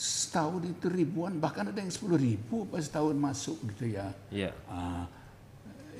setahun 0.00 0.64
itu 0.64 0.88
ribuan, 0.88 1.36
bahkan 1.36 1.68
ada 1.68 1.76
yang 1.76 1.92
sepuluh 1.92 2.16
ribu 2.16 2.64
pas 2.72 2.80
setahun 2.80 3.12
masuk 3.12 3.60
gitu 3.76 4.00
ya. 4.00 4.08
iya 4.32 4.48
Ah, 4.64 5.04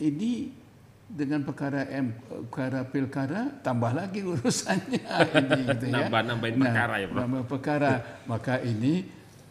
ini 0.00 0.56
dengan 1.04 1.44
perkara 1.44 1.84
M, 1.92 2.16
perkara 2.48 2.80
pilkada 2.88 3.60
tambah 3.60 3.92
lagi 3.92 4.24
urusannya 4.32 5.04
ini 5.04 5.60
gitu 5.68 5.84
ya. 5.92 6.08
Nambah-nambahin 6.08 6.56
perkara 6.56 6.94
ya, 6.96 7.06
Prof. 7.12 7.20
Nambah 7.20 7.42
perkara. 7.44 7.92
Maka 8.24 8.54
ini 8.64 9.04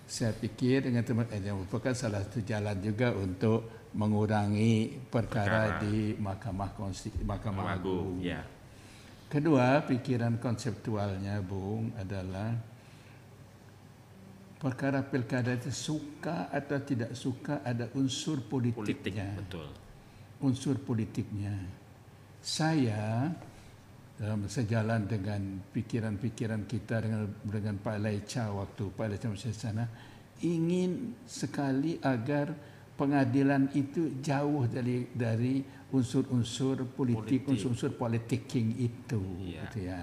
saya 0.10 0.34
pikir 0.34 0.90
dengan 0.90 1.06
teman 1.06 1.30
eh, 1.30 1.46
yang 1.46 1.62
merupakan 1.62 1.94
salah 1.94 2.26
satu 2.26 2.42
jalan 2.42 2.74
juga 2.82 3.14
untuk 3.14 3.94
mengurangi 3.94 4.98
perkara, 5.14 5.78
di 5.78 6.18
Mahkamah 6.18 6.74
Konstitusi, 6.74 7.22
Mahkamah 7.22 7.78
Agung. 7.78 8.18
Agung 8.18 8.26
ya 8.26 8.42
Kedua, 9.30 9.86
pikiran 9.86 10.42
konseptualnya, 10.42 11.38
Bung, 11.46 11.94
adalah 12.02 12.50
perkara 14.60 15.00
pilkada 15.08 15.56
itu 15.56 15.72
suka 15.72 16.52
atau 16.52 16.78
tidak 16.84 17.16
suka 17.16 17.64
ada 17.64 17.88
unsur 17.96 18.44
politik 18.44 19.00
politiknya. 19.00 19.28
betul 19.40 19.68
unsur 20.40 20.76
politiknya. 20.80 21.56
Saya 22.40 23.28
dalam 24.20 24.48
sejalan 24.52 25.08
dengan 25.08 25.64
pikiran-pikiran 25.72 26.68
kita 26.68 27.04
dengan 27.04 27.28
dengan 27.44 27.76
Pak 27.80 27.98
Laica 28.04 28.52
waktu 28.52 28.84
Pak 28.92 29.06
Laica 29.08 29.28
masih 29.32 29.56
sana 29.56 29.88
ingin 30.44 31.16
sekali 31.24 32.00
agar 32.04 32.52
pengadilan 32.96 33.72
itu 33.76 34.20
jauh 34.20 34.68
dari 34.68 35.08
dari 35.16 35.64
unsur-unsur 35.92 36.84
politik, 36.96 37.48
unsur-unsur 37.48 37.96
politicking 37.96 38.76
itu 38.80 39.24
Ya. 39.40 39.64
gitu 39.68 39.80
ya. 39.88 40.02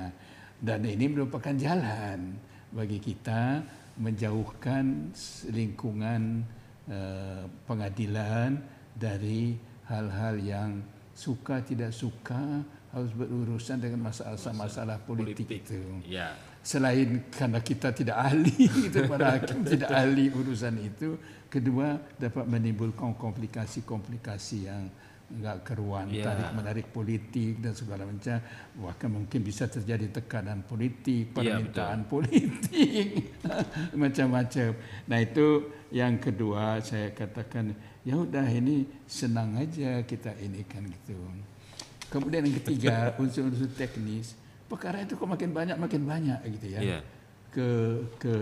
Dan 0.57 0.89
ini 0.89 1.13
merupakan 1.13 1.53
jalan 1.53 2.41
bagi 2.73 2.97
kita 3.01 3.61
menjauhkan 3.97 5.13
lingkungan 5.53 6.45
eh, 6.89 7.45
pengadilan 7.65 8.61
dari 8.97 9.57
hal-hal 9.89 10.37
yang 10.41 10.71
suka 11.17 11.65
tidak 11.65 11.97
suka 11.97 12.61
harus 12.93 13.13
berurusan 13.13 13.77
dengan 13.77 14.09
masalah-masalah 14.09 15.01
politik, 15.05 15.49
itu. 15.49 15.81
Ya. 16.09 16.33
Selain 16.65 17.29
karena 17.29 17.61
kita 17.61 17.93
tidak 17.93 18.17
ahli, 18.17 18.57
kita 18.89 19.05
para 19.05 19.37
hakim 19.37 19.65
tidak 19.77 19.91
ahli 19.93 20.33
urusan 20.33 20.77
itu, 20.81 21.21
kedua 21.49 22.01
dapat 22.17 22.45
menimbulkan 22.49 23.13
komplikasi-komplikasi 23.17 24.69
yang 24.69 24.89
enggak 25.27 25.67
keruan, 25.67 26.07
Ya. 26.09 26.23
tarik 26.31 26.51
menarik 26.55 26.87
politik 26.91 27.59
dan 27.59 27.75
segala 27.75 28.07
macam, 28.07 28.39
bahkan 28.79 29.11
mungkin 29.11 29.41
bisa 29.43 29.67
terjadi 29.67 30.07
tekanan 30.15 30.63
politik, 30.63 31.35
Ya, 31.35 31.59
permintaan 31.59 32.07
politik, 32.07 33.35
macam-macam. 34.03 34.71
Nah 35.11 35.19
itu 35.19 35.47
yang 35.91 36.19
kedua 36.19 36.79
saya 36.79 37.11
katakan 37.11 37.75
ya 38.03 38.15
udah 38.17 38.47
ini 38.47 38.87
senang 39.05 39.59
aja 39.59 40.03
kita 40.03 40.31
ini 40.39 40.63
kan 40.63 40.87
gitu. 40.87 41.19
Kemudian 42.07 42.47
yang 42.47 42.57
ketiga 42.63 43.19
unsur-unsur 43.19 43.67
teknis 43.75 44.39
perkara 44.67 45.03
itu 45.03 45.15
kok 45.15 45.27
makin 45.27 45.51
banyak 45.51 45.79
makin 45.79 46.03
banyak 46.03 46.39
gitu 46.59 46.67
ya 46.75 46.81
Iya. 46.83 46.99
ke 47.51 47.69
ke 48.19 48.33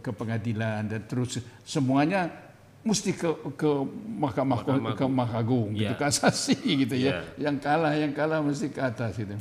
ke 0.00 0.10
pengadilan 0.10 0.88
dan 0.88 1.00
terus 1.04 1.36
semuanya 1.62 2.32
mesti 2.86 3.10
ke 3.12 3.26
ke 3.58 3.70
mahkamah 4.14 4.62
Mahkamah 4.62 4.78
ke 4.78 5.04
mahkamah 5.04 5.28
agung 5.34 5.74
gitu 5.74 5.90
Iya. 5.90 5.98
kasasi 6.06 6.54
gitu 6.56 6.94
ya 6.94 7.10
Iya. 7.10 7.50
yang 7.50 7.56
kalah 7.58 7.92
yang 7.92 8.12
kalah 8.14 8.38
mesti 8.38 8.70
ke 8.70 8.78
atas 8.80 9.18
gitu 9.18 9.34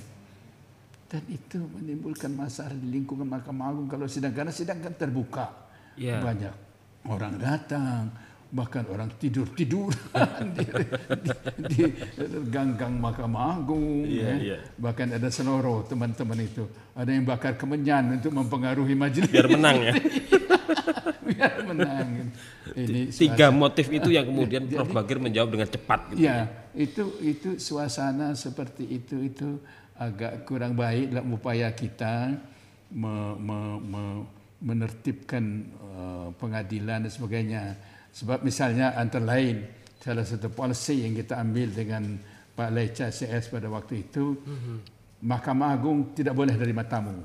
dan 1.05 1.21
itu 1.29 1.61
menimbulkan 1.61 2.33
masalah 2.33 2.73
di 2.73 2.89
lingkungan 2.89 3.29
mahkamah 3.29 3.69
agung 3.69 3.85
kalau 3.85 4.09
sidang 4.09 4.33
karena 4.33 4.49
sidang 4.49 4.81
kan 4.81 4.91
terbuka 4.91 5.45
Iya. 5.95 6.17
banyak 6.19 6.53
orang 7.05 7.37
datang 7.37 8.09
bahkan 8.49 8.87
orang 8.87 9.11
tidur 9.15 9.45
tiduran 9.51 10.45
di, 10.55 10.63
di, 11.69 11.83
di 11.83 11.83
ganggang 12.47 12.93
mahkamah 12.95 13.59
agung 13.59 14.03
Iya, 14.03 14.25
ya. 14.25 14.33
iya. 14.41 14.57
bahkan 14.75 15.11
ada 15.11 15.29
senoro 15.29 15.83
teman-teman 15.83 16.39
itu 16.39 16.65
ada 16.93 17.09
yang 17.09 17.23
bakar 17.23 17.53
kemenyan 17.53 18.17
untuk 18.17 18.31
mempengaruhi 18.33 18.95
majelis 18.95 19.29
Biar 19.29 19.47
menang 19.47 19.77
ya. 19.83 19.93
biar 21.35 21.59
menang 21.67 22.31
ini 22.73 23.13
Tiga 23.13 23.53
motif 23.53 23.85
itu 23.93 24.09
yang 24.09 24.25
kemudian 24.25 24.65
Prof 24.65 24.89
Bagir 24.89 25.21
menjawab 25.21 25.53
dengan 25.53 25.69
cepat 25.69 25.99
gitu. 26.15 26.25
Ya, 26.25 26.49
itu 26.73 27.03
itu 27.21 27.49
suasana 27.61 28.33
seperti 28.33 28.89
itu 28.89 29.21
itu 29.21 29.61
agak 29.95 30.43
kurang 30.49 30.73
baik 30.73 31.13
dalam 31.13 31.29
upaya 31.29 31.69
kita 31.71 32.33
me- 32.89 33.37
me- 33.37 33.81
me- 33.85 34.25
menertibkan 34.65 35.69
uh, 35.93 36.27
pengadilan 36.41 37.05
dan 37.05 37.11
sebagainya. 37.11 37.63
Sebab 38.15 38.41
misalnya 38.41 38.95
antara 38.97 39.37
lain 39.37 39.61
salah 40.01 40.25
satu 40.25 40.49
policy 40.49 41.05
yang 41.05 41.13
kita 41.13 41.37
ambil 41.37 41.69
dengan 41.69 42.17
Pak 42.55 42.69
Leca 42.71 43.07
CS 43.11 43.51
pada 43.51 43.67
waktu 43.67 44.07
itu, 44.07 44.39
Mahkamah 45.21 45.75
Agung 45.75 46.15
tidak 46.15 46.33
boleh 46.33 46.55
dari 46.55 46.71
tamu. 46.87 47.19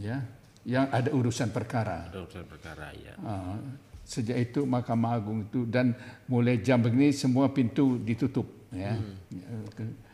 Ya, 0.00 0.22
yang 0.64 0.88
ada 0.88 1.10
urusan 1.10 1.50
perkara. 1.50 2.08
Ada 2.08 2.18
urusan 2.24 2.44
perkara 2.46 2.90
ya. 2.94 3.14
Ah, 3.20 3.58
sejak 4.02 4.38
itu 4.40 4.64
Mahkamah 4.64 5.12
Agung 5.14 5.44
itu 5.44 5.68
dan 5.68 5.92
mulai 6.26 6.58
jam 6.58 6.80
begini 6.80 7.12
semua 7.12 7.50
pintu 7.50 8.00
ditutup 8.00 8.48
ya. 8.70 8.96
Ke- 9.72 10.06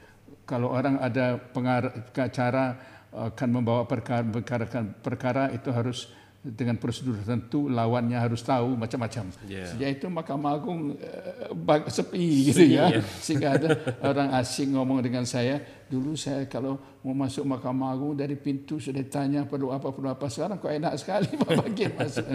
Kalau 0.44 0.68
orang 0.68 1.00
ada 1.00 1.40
pengar- 1.40 2.12
acara 2.12 2.76
akan 3.08 3.48
membawa 3.48 3.88
perkara, 3.88 4.20
perkara 4.20 4.66
perkara 5.00 5.44
itu 5.48 5.72
harus 5.72 6.12
dengan 6.44 6.76
prosedur 6.76 7.16
tertentu 7.24 7.72
lawannya 7.72 8.20
harus 8.20 8.44
tahu 8.44 8.76
macam-macam. 8.76 9.32
Ya. 9.48 9.64
Sejak 9.64 9.96
itu 9.96 10.06
Mahkamah 10.12 10.52
Agung 10.52 10.92
eh, 11.00 11.88
sepi 11.88 12.52
gitu 12.52 12.68
ya. 12.68 12.92
ya. 12.92 13.00
Sehingga 13.24 13.56
ada 13.56 13.68
orang 14.04 14.28
asing 14.36 14.76
ngomong 14.76 15.00
dengan 15.00 15.24
saya, 15.24 15.56
dulu 15.88 16.12
saya 16.12 16.44
kalau 16.44 16.76
mau 17.00 17.16
masuk 17.16 17.48
Mahkamah 17.48 17.96
Agung 17.96 18.12
dari 18.12 18.36
pintu 18.36 18.76
sudah 18.76 19.00
ditanya 19.00 19.48
perlu 19.48 19.72
apa 19.72 19.88
perlu 19.88 20.12
apa. 20.12 20.28
Sekarang 20.28 20.60
kok 20.60 20.68
enak 20.68 20.92
sekali 21.00 21.32
Pak 21.40 21.50
Bagir 21.64 21.96
masuk. 21.96 22.28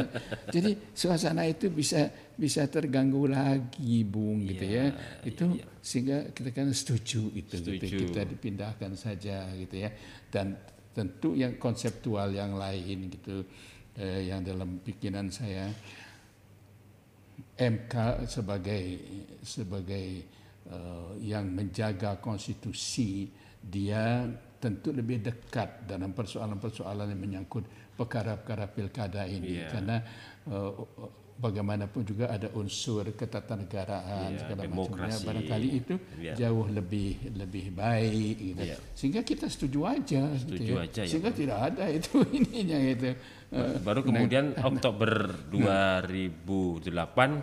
Jadi 0.49 0.71
suasana 0.89 1.45
itu 1.45 1.69
bisa 1.69 2.09
bisa 2.33 2.65
terganggu 2.65 3.29
lagi 3.29 4.01
Bung 4.09 4.41
gitu 4.41 4.65
ya. 4.65 4.89
Itu 5.21 5.53
sehingga 5.85 6.33
kita 6.33 6.49
kan 6.49 6.73
setuju 6.73 7.29
itu 7.37 7.61
gitu. 7.61 7.77
Setuju. 7.77 8.09
kita 8.09 8.21
dipindahkan 8.25 8.97
saja 8.97 9.53
gitu 9.53 9.85
ya. 9.85 9.93
Dan 10.33 10.57
tentu 10.89 11.37
yang 11.37 11.61
konseptual 11.61 12.33
yang 12.33 12.57
lain 12.57 13.13
gitu 13.13 13.45
eh, 13.99 14.21
yang 14.25 14.41
dalam 14.41 14.79
pikiran 14.79 15.27
saya 15.29 15.67
MK 17.59 17.93
sebagai 18.25 18.83
sebagai 19.43 20.07
uh, 20.71 21.11
yang 21.19 21.43
menjaga 21.51 22.15
konstitusi 22.17 23.27
dia 23.59 24.23
tentu 24.59 24.95
lebih 24.95 25.19
dekat 25.19 25.83
dalam 25.83 26.11
persoalan-persoalan 26.11 27.11
yang 27.11 27.19
menyangkut 27.19 27.63
perkara-perkara 27.95 28.71
pilkada 28.71 29.27
ini 29.27 29.59
Iya. 29.59 29.67
karena 29.71 29.97
uh, 30.47 30.71
bagaimanapun 31.39 32.03
juga 32.03 32.31
ada 32.31 32.51
unsur 32.51 33.07
ketatanegaraan 33.15 34.35
Iya, 34.35 34.39
segala 34.39 34.61
macamnya 34.67 35.17
barangkali 35.19 35.67
itu 35.71 35.93
Iya. 36.19 36.33
jauh 36.35 36.67
lebih 36.67 37.31
lebih 37.35 37.75
baik 37.75 38.35
gitu. 38.39 38.63
Iya. 38.63 38.75
sehingga 38.95 39.21
kita 39.23 39.47
setuju 39.47 39.79
aja 39.83 40.23
gitu 40.31 40.55
Setuju 40.55 40.73
ya. 40.75 40.83
aja 40.87 41.01
ya, 41.03 41.07
sehingga 41.11 41.31
tidak 41.31 41.59
ada 41.59 41.83
itu 41.91 42.11
ininya 42.39 42.79
gitu 42.87 43.07
Eh, 43.07 43.15
Baru 43.51 44.01
kemudian 44.03 44.53
Oktober 44.55 45.33
2008 45.49 47.41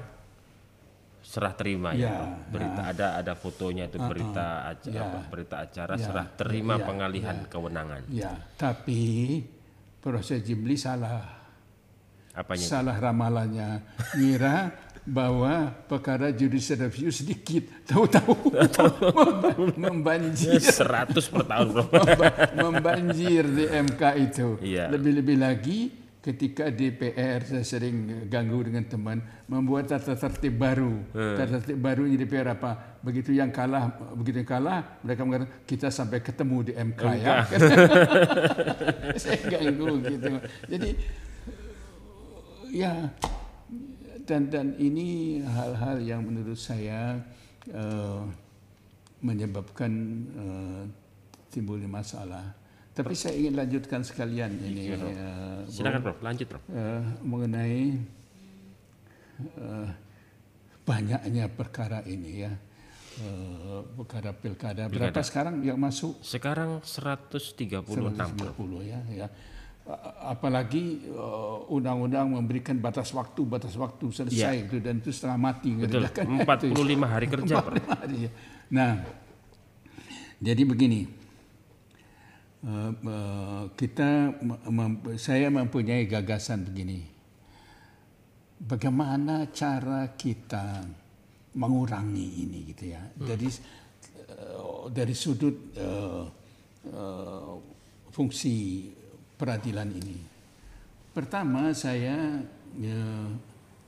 serah 1.21 1.51
terima 1.53 1.91
ya, 1.91 2.07
Ya, 2.07 2.15
berita 2.47 2.83
ada 2.87 3.07
ada 3.19 3.35
fotonya 3.35 3.91
itu 3.91 3.99
berita 3.99 4.71
aca- 4.71 4.87
Ya. 4.89 5.03
apa, 5.03 5.21
berita 5.27 5.57
acara 5.59 5.95
Ya, 5.95 6.05
serah 6.07 6.27
terima 6.33 6.79
ya, 6.79 6.87
pengalihan 6.87 7.37
kewenangan. 7.45 8.07
ya. 8.07 8.31
Tapi 8.55 9.43
proses 9.99 10.41
Jimli 10.41 10.79
salah. 10.79 11.35
Apanya? 12.31 12.63
salah 12.63 12.95
ramalannya 12.95 13.81
ngira 14.15 14.69
bahwa 15.07 15.71
perkara 15.87 16.29
judicial 16.29 16.83
review 16.83 17.09
sedikit. 17.09 17.63
Tahu-tahu. 17.87 18.51
Memba- 18.51 19.55
membanjir. 19.87 20.59
100 20.59 21.15
per 21.15 21.45
tahun, 21.47 21.69
memba- 21.87 22.35
membanjir 22.59 23.47
di 23.47 23.65
MK 23.67 24.03
itu. 24.21 24.49
Iya. 24.61 24.91
lebih-lebih 24.91 25.37
lagi 25.39 25.79
ketika 26.19 26.67
DPR 26.67 27.39
saya 27.41 27.63
sering 27.63 28.27
ganggu 28.27 28.59
dengan 28.67 28.83
teman 28.83 29.23
membuat 29.47 29.87
tata 29.87 30.19
tertib 30.19 30.59
baru 30.59 30.99
tata 31.15 31.63
tertib 31.63 31.79
barunya 31.79 32.19
DPR 32.19 32.51
apa? 32.51 32.99
Begitu 32.99 33.31
yang 33.31 33.55
kalah 33.55 33.95
begitu 34.11 34.43
yang 34.43 34.51
kalah 34.51 34.99
mereka 35.07 35.23
mengatakan 35.23 35.63
kita 35.63 35.87
sampai 35.87 36.19
ketemu 36.19 36.57
di 36.67 36.73
MK, 36.75 37.03
ya. 37.17 37.47
Saya 39.23 39.39
ganggu 39.47 40.03
gitu. 40.03 40.33
Jadi 40.67 40.91
ya 42.75 42.93
dan 44.27 44.51
dan 44.51 44.67
ini 44.77 45.39
hal-hal 45.41 46.03
yang 46.03 46.21
menurut 46.21 46.59
saya 46.59 47.23
eh, 47.65 48.21
menyebabkan 49.23 49.93
eh, 50.35 50.83
timbulnya 51.49 51.87
masalah. 51.87 52.53
Tapi 52.91 53.13
saya 53.13 53.37
ingin 53.37 53.55
lanjutkan 53.55 54.01
sekalian 54.03 54.57
ini 54.59 54.93
Prof. 54.93 55.09
eh, 55.09 55.61
Silakan 55.71 56.01
Prof, 56.03 56.19
lanjut 56.21 56.47
Prof. 56.49 56.63
eh, 56.69 57.03
mengenai 57.23 57.81
eh, 59.57 59.89
banyaknya 60.83 61.45
perkara 61.49 62.03
ini 62.05 62.33
ya. 62.43 62.53
Eh, 63.17 63.81
perkara 63.97 64.35
pilkada. 64.35 64.93
Berapa 64.93 65.23
sekarang 65.23 65.65
yang 65.65 65.81
masuk? 65.81 66.21
Sekarang 66.21 66.85
136 66.85 67.89
Prof. 68.37 68.53
190 68.59 68.85
ya, 68.85 69.01
ya. 69.09 69.29
Apalagi 70.27 71.07
eh, 71.07 71.57
undang-undang 71.71 72.35
memberikan 72.35 72.75
batas 72.83 73.15
waktu, 73.15 73.47
batas 73.47 73.79
waktu 73.79 74.11
selesai 74.11 74.67
itu 74.67 74.83
dan 74.83 74.99
itu 74.99 75.15
setengah 75.15 75.39
mati 75.39 75.71
Iya. 75.79 75.87
Betul, 75.87 76.01
ngerjakan 76.11 76.27
45 76.43 77.13
hari 77.15 77.27
kerja 77.31 77.55
Prof. 77.63 77.87
hari 77.87 78.17
ya. 78.27 78.31
Nah, 78.75 78.93
jadi 80.43 80.63
begini, 80.67 81.01
Eh, 82.67 82.93
eh, 82.99 83.65
kita, 83.79 84.43
mem- 84.67 85.15
saya 85.23 85.47
mempunyai 85.55 86.03
gagasan 86.11 86.67
begini. 86.67 86.99
Bagaimana 88.59 89.47
cara 89.55 90.11
kita 90.19 90.83
mengurangi 91.55 92.43
ini 92.43 92.59
gitu 92.75 92.91
ya. 92.91 93.07
Dari 93.15 93.47
uh, 93.47 94.89
dari 94.91 95.15
sudut 95.15 95.77
uh, 95.79 96.25
uh, 96.91 97.55
fungsi 98.11 98.89
peradilan 99.37 99.89
ini. 99.93 100.19
Pertama 101.13 101.73
saya 101.73 102.41
ya, 102.77 103.01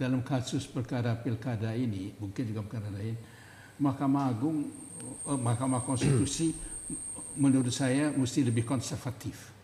dalam 0.00 0.24
kasus 0.24 0.64
perkara 0.64 1.16
pilkada 1.18 1.74
ini, 1.76 2.14
mungkin 2.16 2.44
juga 2.48 2.64
perkara 2.64 2.88
lain, 2.94 3.16
Mahkamah 3.80 4.24
Agung, 4.32 4.68
uh, 5.28 5.37
Mahkamah 5.37 5.84
Konstitusi 5.84 6.54
menurut 7.42 7.72
saya 7.72 8.12
mesti 8.14 8.46
lebih 8.46 8.64
konservatif. 8.64 9.56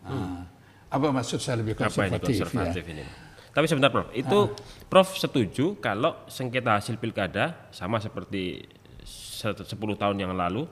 Hmm. 0.00 0.48
apa 0.88 1.12
maksud 1.12 1.44
saya 1.44 1.60
lebih 1.60 1.76
konservatif? 1.76 2.08
Apa 2.08 2.16
ini 2.16 2.40
konservatif 2.40 2.82
ya? 2.88 2.92
ini? 2.96 3.04
Tapi 3.50 3.66
sebentar 3.66 3.90
Prof, 3.92 4.08
itu 4.16 4.38
ah. 4.48 4.86
Prof 4.86 5.08
setuju 5.18 5.76
kalau 5.82 6.24
sengketa 6.30 6.80
hasil 6.80 6.96
pilkada 6.96 7.68
sama 7.74 8.00
seperti 8.00 8.64
10 9.04 9.76
tahun 9.76 10.16
yang 10.16 10.32
lalu 10.32 10.64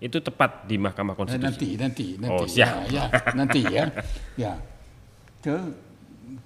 itu 0.00 0.16
tepat 0.24 0.64
di 0.64 0.80
Mahkamah 0.80 1.12
Konstitusi. 1.12 1.76
Nanti, 1.76 1.76
nanti, 1.76 2.06
nanti. 2.16 2.32
Oh, 2.32 2.48
siap. 2.48 2.88
Ya, 2.88 3.12
ya 3.12 3.32
nanti 3.36 3.60
ya. 3.68 3.84
Ya. 4.48 4.52
Ke 5.44 5.56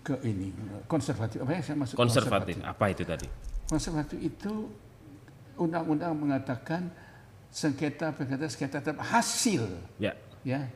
ke 0.02 0.14
ini 0.26 0.50
konservatif. 0.90 1.38
Apa 1.40 1.50
yang 1.54 1.64
saya 1.64 1.76
maksud 1.78 1.94
konservatif? 1.94 2.58
konservatif? 2.58 2.74
Apa 2.74 2.84
itu 2.90 3.02
tadi? 3.06 3.28
Konservatif 3.70 4.18
itu 4.18 4.52
undang-undang 5.54 6.12
mengatakan 6.18 6.90
sengketa 7.54 8.10
pilkada 8.10 8.50
sengketa 8.50 8.82
terhadap 8.82 9.06
hasil. 9.06 9.70
Ya. 10.02 10.18
Ya. 10.42 10.66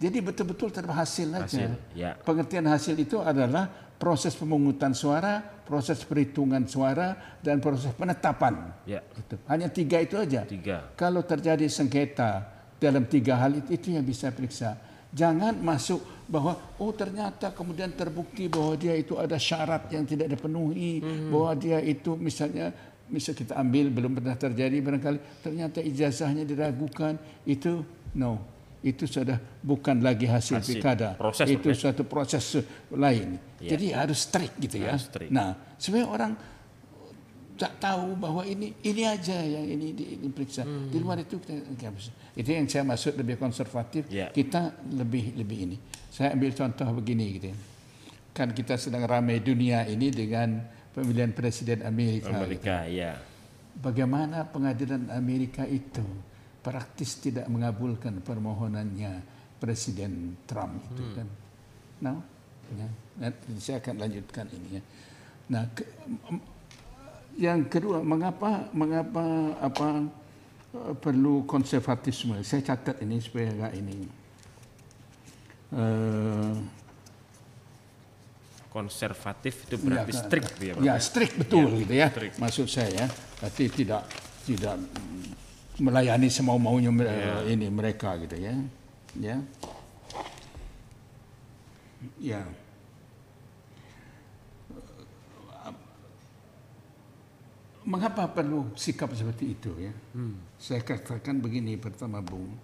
Jadi 0.00 0.22
betul-betul 0.22 0.72
terhadap 0.72 0.96
hasil, 0.96 1.28
hasil 1.34 1.76
aja. 1.76 1.76
Ya. 1.92 2.10
Pengertian 2.22 2.64
hasil 2.70 2.94
itu 2.96 3.18
adalah 3.20 3.89
proses 4.00 4.32
pemungutan 4.32 4.96
suara, 4.96 5.44
proses 5.44 6.00
perhitungan 6.08 6.64
suara, 6.64 7.36
dan 7.44 7.60
proses 7.60 7.92
penetapan. 7.92 8.72
Ya. 8.88 9.04
Itu. 9.12 9.36
Hanya 9.44 9.68
tiga 9.68 10.00
itu 10.00 10.16
aja. 10.16 10.48
Tiga. 10.48 10.88
Kalau 10.96 11.20
terjadi 11.20 11.68
sengketa 11.68 12.48
dalam 12.80 13.04
tiga 13.04 13.36
hal 13.36 13.60
itu, 13.60 13.68
itu 13.76 13.86
yang 13.92 14.02
bisa 14.08 14.32
periksa. 14.32 14.80
Jangan 15.12 15.60
masuk 15.60 16.00
bahwa 16.24 16.56
oh 16.80 16.94
ternyata 16.96 17.52
kemudian 17.52 17.92
terbukti 17.92 18.48
bahwa 18.48 18.78
dia 18.78 18.96
itu 18.96 19.20
ada 19.20 19.36
syarat 19.36 19.92
yang 19.92 20.08
tidak 20.08 20.32
dipenuhi, 20.32 21.04
hmm. 21.04 21.28
bahwa 21.28 21.52
dia 21.60 21.82
itu 21.84 22.16
misalnya 22.16 22.72
misal 23.10 23.34
kita 23.34 23.58
ambil 23.58 23.90
belum 23.90 24.22
pernah 24.22 24.38
terjadi 24.38 24.78
barangkali 24.78 25.18
ternyata 25.42 25.82
ijazahnya 25.82 26.46
diragukan 26.46 27.18
itu 27.42 27.82
no 28.14 28.59
itu 28.80 29.04
sudah 29.04 29.36
bukan 29.60 30.00
lagi 30.00 30.24
hasil, 30.24 30.60
hasil 30.60 30.80
pilkada. 30.80 31.12
Proses 31.20 31.46
itu 31.52 31.68
okay. 31.68 31.76
suatu 31.76 32.02
proses 32.08 32.44
lain. 32.88 33.36
Ya. 33.60 33.76
Jadi 33.76 33.86
harus 33.92 34.24
strict 34.24 34.56
gitu 34.56 34.80
ya. 34.80 34.96
Strict. 34.96 35.28
Nah, 35.28 35.76
sebenarnya 35.76 36.08
orang 36.08 36.32
tak 37.60 37.76
tahu 37.76 38.16
bahwa 38.16 38.40
ini 38.48 38.72
ini 38.80 39.04
aja 39.04 39.36
yang 39.36 39.68
ini 39.68 39.92
diperiksa. 39.92 40.64
Hmm. 40.64 40.88
Di 40.88 40.96
luar 40.96 41.20
itu 41.20 41.36
kita, 41.36 41.92
itu 42.32 42.48
yang 42.48 42.64
saya 42.64 42.88
maksud 42.88 43.20
lebih 43.20 43.36
konservatif. 43.36 44.08
Ya. 44.08 44.32
Kita 44.32 44.80
lebih 44.96 45.36
lebih 45.36 45.58
ini. 45.68 45.76
Saya 46.08 46.32
ambil 46.32 46.56
contoh 46.56 46.88
begini 46.96 47.36
gitu. 47.36 47.46
Ya. 47.52 47.56
Kan 48.32 48.56
kita 48.56 48.80
sedang 48.80 49.04
ramai 49.04 49.44
dunia 49.44 49.84
ini 49.84 50.08
dengan 50.08 50.64
pemilihan 50.96 51.36
presiden 51.36 51.84
Amerika. 51.84 52.32
Amerika, 52.32 52.88
gitu. 52.88 52.96
ya. 52.96 53.12
Bagaimana 53.76 54.48
pengadilan 54.48 55.12
Amerika 55.12 55.68
itu? 55.68 56.29
Praktis 56.60 57.16
tidak 57.20 57.48
mengabulkan 57.48 58.20
permohonannya 58.20 59.40
Presiden 59.60 60.40
Trump 60.48 60.80
itu 60.92 61.04
hmm. 61.04 61.14
kan. 61.16 61.28
Nah, 62.00 62.16
ya, 62.72 62.88
nanti 63.20 63.60
saya 63.60 63.76
akan 63.84 63.94
lanjutkan 64.00 64.48
ini 64.48 64.80
ya. 64.80 64.82
Nah, 65.52 65.62
ke, 65.76 65.84
yang 67.36 67.68
kedua, 67.68 68.00
mengapa 68.00 68.72
mengapa 68.72 69.24
apa 69.60 69.88
uh, 70.72 70.94
perlu 70.96 71.44
konservatisme? 71.44 72.40
Saya 72.40 72.64
catat 72.64 73.04
ini 73.04 73.20
supaya 73.20 73.52
agak 73.52 73.72
ini. 73.76 73.98
Uh, 75.70 76.56
konservatif 78.70 79.66
itu 79.66 79.76
berarti 79.82 80.14
ya, 80.14 80.22
strict 80.22 80.52
ya, 80.62 80.74
ya 80.78 80.94
strict 81.02 81.34
betul 81.42 81.66
ya, 81.66 81.78
gitu 81.82 81.92
ya. 81.94 82.06
Strict. 82.08 82.36
Maksud 82.38 82.66
saya, 82.70 83.04
berarti 83.42 83.64
tidak 83.68 84.02
tidak 84.46 84.76
melayani 85.80 86.28
semau 86.28 86.60
maunya 86.60 86.92
yeah. 86.92 87.40
ini 87.48 87.72
mereka 87.72 88.20
gitu 88.20 88.36
ya 88.36 88.54
ya 89.16 89.36
ya 92.20 92.40
mengapa 97.88 98.28
perlu 98.30 98.70
sikap 98.76 99.10
seperti 99.16 99.56
itu 99.56 99.72
ya 99.80 99.92
hmm. 100.14 100.60
saya 100.60 100.84
katakan 100.84 101.40
begini 101.40 101.80
pertama 101.80 102.20
bung 102.20 102.54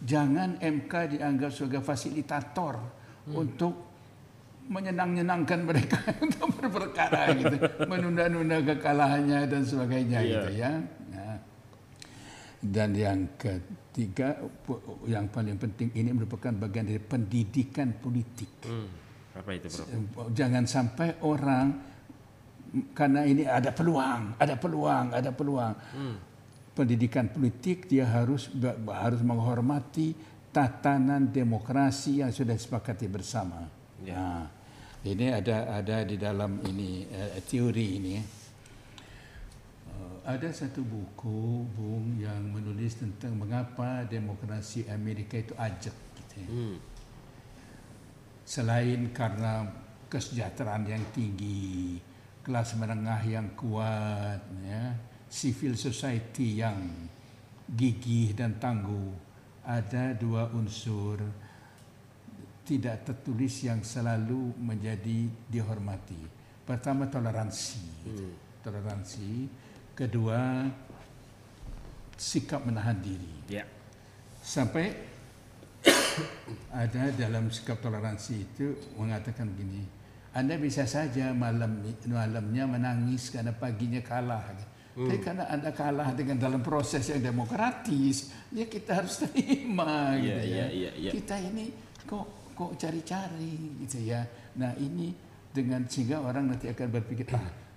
jangan 0.00 0.56
MK 0.58 1.20
dianggap 1.20 1.52
sebagai 1.52 1.84
fasilitator 1.84 2.80
hmm. 3.28 3.36
untuk 3.36 3.74
menyenang-nyenangkan 4.70 5.60
mereka 5.60 6.00
untuk 6.24 6.56
berperkara 6.56 7.36
gitu 7.36 7.56
menunda-nunda 7.84 8.64
kekalahannya 8.64 9.44
dan 9.44 9.62
sebagainya 9.62 10.18
yeah. 10.24 10.32
gitu 10.32 10.50
ya 10.56 10.72
dan 12.60 12.92
yang 12.92 13.40
ketiga, 13.40 14.36
yang 15.08 15.32
paling 15.32 15.56
penting 15.56 15.88
ini 15.96 16.12
merupakan 16.12 16.52
bagian 16.52 16.92
dari 16.92 17.00
pendidikan 17.00 17.96
politik. 17.96 18.52
Hmm. 18.68 18.88
Apa 19.32 19.50
itu, 19.56 19.72
Bro? 19.72 20.28
Jangan 20.36 20.68
sampai 20.68 21.16
orang 21.24 21.66
karena 22.92 23.24
ini 23.24 23.48
ada 23.48 23.72
peluang, 23.72 24.36
ada 24.36 24.54
peluang, 24.60 25.06
ada 25.16 25.30
peluang. 25.32 25.74
Hmm. 25.96 26.16
Pendidikan 26.76 27.32
politik 27.32 27.88
dia 27.88 28.04
harus 28.04 28.52
harus 28.92 29.20
menghormati 29.24 30.12
tatanan 30.52 31.32
demokrasi 31.32 32.20
yang 32.20 32.30
sudah 32.30 32.52
disepakati 32.52 33.08
bersama. 33.08 33.66
Ya. 34.04 34.20
Nah, 34.20 34.44
ini 35.08 35.32
ada 35.32 35.80
ada 35.80 36.04
di 36.04 36.20
dalam 36.20 36.60
ini 36.68 37.08
uh, 37.08 37.40
teori 37.40 37.86
ini 37.96 38.14
ada 40.30 40.48
satu 40.54 40.86
buku 40.86 41.66
Bung 41.74 42.14
yang 42.14 42.38
menulis 42.54 43.02
tentang 43.02 43.34
mengapa 43.34 44.06
demokrasi 44.06 44.86
Amerika 44.86 45.34
itu 45.34 45.54
ajak 45.58 45.96
gitu 46.14 46.34
ya. 46.38 46.48
hmm. 46.48 46.76
Selain 48.46 49.00
karena 49.10 49.66
kesejahteraan 50.10 50.86
yang 50.86 51.02
tinggi, 51.14 51.98
kelas 52.42 52.74
menengah 52.78 53.22
yang 53.26 53.54
kuat, 53.54 54.42
ya, 54.66 54.94
civil 55.30 55.78
society 55.78 56.58
yang 56.58 56.78
gigih 57.70 58.34
dan 58.34 58.58
tangguh, 58.58 59.14
ada 59.62 60.14
dua 60.18 60.50
unsur 60.50 61.22
tidak 62.66 63.02
tertulis 63.06 63.66
yang 63.66 63.82
selalu 63.82 64.54
menjadi 64.58 65.26
dihormati. 65.50 66.18
Pertama 66.66 67.06
toleransi, 67.06 67.86
hmm. 68.06 68.62
toleransi 68.62 69.30
Kedua, 69.94 70.68
sikap 72.20 72.64
menahan 72.68 73.00
diri. 73.00 73.32
Ya. 73.48 73.64
Sampai 74.40 74.92
ada 76.84 77.08
dalam 77.16 77.48
sikap 77.48 77.80
toleransi 77.80 78.34
itu 78.36 78.76
mengatakan 79.00 79.48
begini, 79.48 79.84
Anda 80.36 80.60
bisa 80.60 80.84
saja 80.84 81.32
malam 81.32 81.80
malamnya 82.06 82.64
menangis 82.68 83.32
karena 83.32 83.56
paginya 83.56 84.04
kalah. 84.04 84.44
Hmm. 84.92 85.06
Tapi 85.08 85.18
karena 85.22 85.44
Anda 85.48 85.70
kalah 85.72 86.12
dengan 86.12 86.36
dalam 86.36 86.60
proses 86.60 87.08
yang 87.08 87.24
demokratis, 87.24 88.28
ya 88.52 88.68
kita 88.68 89.00
harus 89.00 89.24
terima 89.24 90.12
yeah, 90.18 90.20
gitu 90.20 90.42
ya. 90.44 90.56
Yeah, 90.56 90.68
yeah, 90.70 90.94
yeah. 91.08 91.12
Kita 91.16 91.36
ini 91.40 91.72
kok 92.04 92.52
kok 92.52 92.76
cari-cari 92.76 93.80
gitu 93.86 94.04
ya. 94.04 94.20
Nah 94.60 94.76
ini 94.76 95.14
dengan 95.50 95.88
sehingga 95.88 96.20
orang 96.20 96.52
nanti 96.54 96.68
akan 96.68 96.86
berpikir 96.92 97.26
ah 97.34 97.69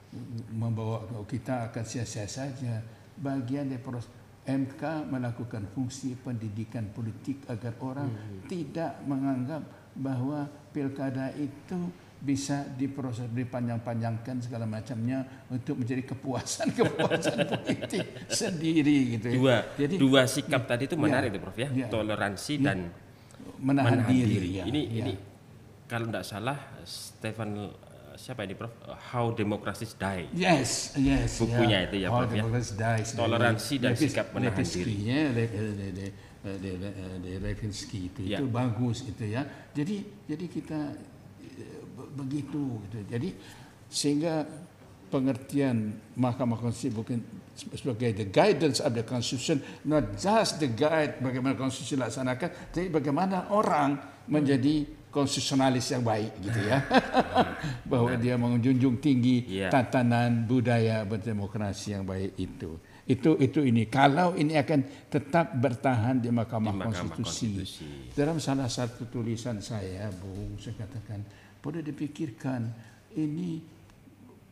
membawa 0.54 1.06
kita 1.26 1.70
akan 1.72 1.84
sia-sia 1.86 2.30
saja 2.30 2.82
bagian 3.18 3.70
dari 3.70 3.82
proses 3.82 4.10
MK 4.44 5.08
melakukan 5.08 5.64
fungsi 5.72 6.20
pendidikan 6.20 6.92
politik 6.92 7.48
agar 7.48 7.80
orang 7.80 8.12
hmm. 8.12 8.52
tidak 8.52 9.00
menganggap 9.08 9.64
bahwa 9.96 10.50
pilkada 10.76 11.32
itu 11.40 11.80
bisa 12.24 12.64
diproses 12.80 13.28
dipanjang-panjangkan 13.36 14.40
segala 14.40 14.64
macamnya 14.64 15.28
untuk 15.52 15.84
menjadi 15.84 16.08
kepuasan 16.16 16.72
kepuasan 16.80 17.40
politik 17.52 18.04
sendiri 18.32 19.20
gitu 19.20 19.28
ya. 19.28 19.36
Dua 19.36 19.58
Jadi, 19.76 19.94
dua 20.00 20.22
sikap 20.24 20.64
ya, 20.64 20.70
tadi 20.76 20.84
itu 20.88 20.96
menarik 20.96 21.32
ya, 21.32 21.36
itu 21.36 21.40
Prof 21.44 21.58
ya, 21.60 21.70
ya 21.72 21.88
toleransi 21.92 22.54
ya, 22.56 22.64
dan 22.64 22.78
menahan, 23.60 24.00
menahan 24.00 24.12
diri. 24.12 24.28
diri 24.40 24.50
ya, 24.60 24.64
ini 24.72 24.82
ya. 24.88 25.04
ini 25.04 25.14
kalau 25.88 26.08
tidak 26.08 26.24
salah 26.24 26.60
Stephen 26.88 27.76
siapa 28.16 28.46
ini 28.46 28.54
Prof? 28.54 28.72
How 29.14 29.34
Democracy 29.34 29.90
Die. 29.98 30.30
Yes, 30.34 30.94
yes. 30.98 31.42
Bukunya 31.42 31.84
yeah. 31.84 31.88
itu 31.90 31.96
ya 32.04 32.08
How 32.14 32.26
Prof 32.26 32.34
ya. 32.34 32.44
Dies. 32.74 33.08
Toleransi 33.18 33.76
dan 33.82 33.94
Lepis, 33.94 34.12
sikap 34.14 34.28
menahan 34.34 34.66
diri. 34.66 34.96
De 36.44 37.34
Levinsky 37.40 38.12
itu 38.12 38.20
yeah. 38.28 38.44
itu 38.44 38.52
bagus 38.52 39.08
itu 39.08 39.24
ya. 39.32 39.48
Jadi 39.72 40.04
jadi 40.28 40.46
kita 40.52 40.80
begitu 42.14 42.84
gitu. 42.88 42.98
Jadi 43.08 43.30
sehingga 43.88 44.44
pengertian 45.14 45.94
Mahkamah 46.18 46.58
Konstitusi 46.58 46.90
bukan 46.90 47.22
sebagai 47.54 48.18
the 48.18 48.28
guidance 48.28 48.82
of 48.82 48.98
the 48.98 49.06
Constitution, 49.06 49.62
not 49.86 50.18
just 50.18 50.58
the 50.58 50.66
guide 50.74 51.22
bagaimana 51.22 51.54
konstitusi 51.54 51.94
dilaksanakan, 51.94 52.74
tapi 52.74 52.90
bagaimana 52.90 53.54
orang 53.54 54.02
menjadi 54.26 54.90
konstitusionalis 55.14 55.86
yang 55.94 56.02
baik 56.02 56.34
gitu 56.42 56.60
ya. 56.66 56.82
Bahwa 57.92 58.18
dia 58.18 58.34
menjunjung 58.36 58.98
tinggi 58.98 59.46
Ya. 59.46 59.70
tatanan 59.70 60.50
budaya 60.50 61.06
berdemokrasi 61.06 61.94
yang 61.94 62.04
baik 62.04 62.34
itu. 62.42 62.82
Itu 63.06 63.36
itu 63.38 63.60
ini 63.62 63.86
kalau 63.92 64.34
ini 64.34 64.56
akan 64.58 65.12
tetap 65.12 65.54
bertahan 65.54 66.24
di 66.24 66.32
Mahkamah, 66.34 66.72
Di 66.72 66.80
Mahkamah 66.82 67.14
Konstitusi. 67.14 67.46
Konstitusi. 67.62 68.16
Dalam 68.16 68.40
salah 68.42 68.72
satu 68.72 69.06
tulisan 69.12 69.60
saya, 69.62 70.10
Bung, 70.18 70.56
saya 70.58 70.88
katakan 70.88 71.22
perlu 71.60 71.84
dipikirkan 71.84 72.72
ini 73.20 73.60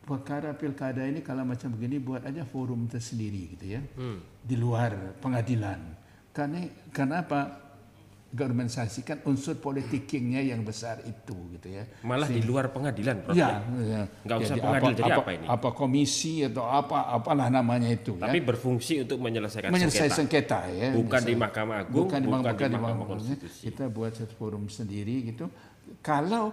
perkara 0.04 0.52
pilkada 0.52 1.06
ini 1.08 1.24
kalau 1.24 1.48
macam 1.48 1.72
begini 1.72 1.96
buat 2.02 2.26
aja 2.28 2.44
forum 2.44 2.90
tersendiri 2.90 3.56
gitu 3.56 3.66
ya 3.78 3.80
di 4.42 4.56
luar 4.58 5.16
pengadilan. 5.22 5.80
Karena 6.36 6.60
kenapa? 6.92 7.71
Organisasikan 8.32 9.28
unsur 9.28 9.60
politikingnya 9.60 10.40
yang 10.40 10.64
besar 10.64 11.04
itu 11.04 11.36
gitu 11.52 11.68
ya. 11.68 11.84
Malah 12.00 12.32
di 12.32 12.40
luar 12.40 12.72
pengadilan, 12.72 13.20
Prof. 13.20 13.36
Ya, 13.36 13.60
ya. 13.84 14.08
Nggak 14.24 14.36
usah 14.40 14.56
Jadi 14.56 14.60
pengadil, 14.64 14.92
jadi 14.96 15.12
apa 15.20 15.30
ini? 15.36 15.46
Apa 15.52 15.68
komisi 15.76 16.40
atau 16.40 16.64
apa 16.64 17.12
apalah 17.12 17.52
namanya 17.52 17.92
itu 17.92 18.16
Tapi 18.16 18.40
ya. 18.40 18.44
berfungsi 18.48 19.04
untuk 19.04 19.20
menyelesaikan 19.20 19.68
Menyelesaikan 19.68 20.16
sengketa. 20.16 20.64
sengketa, 20.64 20.80
ya. 20.80 20.88
Bukan 20.96 21.20
di 21.20 21.36
Misalnya. 21.36 21.44
Mahkamah 21.44 21.76
Agung, 21.84 22.08
bukan, 22.08 22.18
di, 22.18 22.26
bukan 22.26 22.40
bukan 22.40 22.54
di 22.56 22.56
di 22.56 22.72
Mahkamah 22.72 22.88
Mahkamah 22.88 23.06
Konstitusi. 23.12 23.60
Kita 23.68 23.84
buat 23.92 24.12
satu 24.16 24.34
forum 24.40 24.64
sendiri 24.72 25.14
gitu. 25.28 25.44
Kalau 26.00 26.44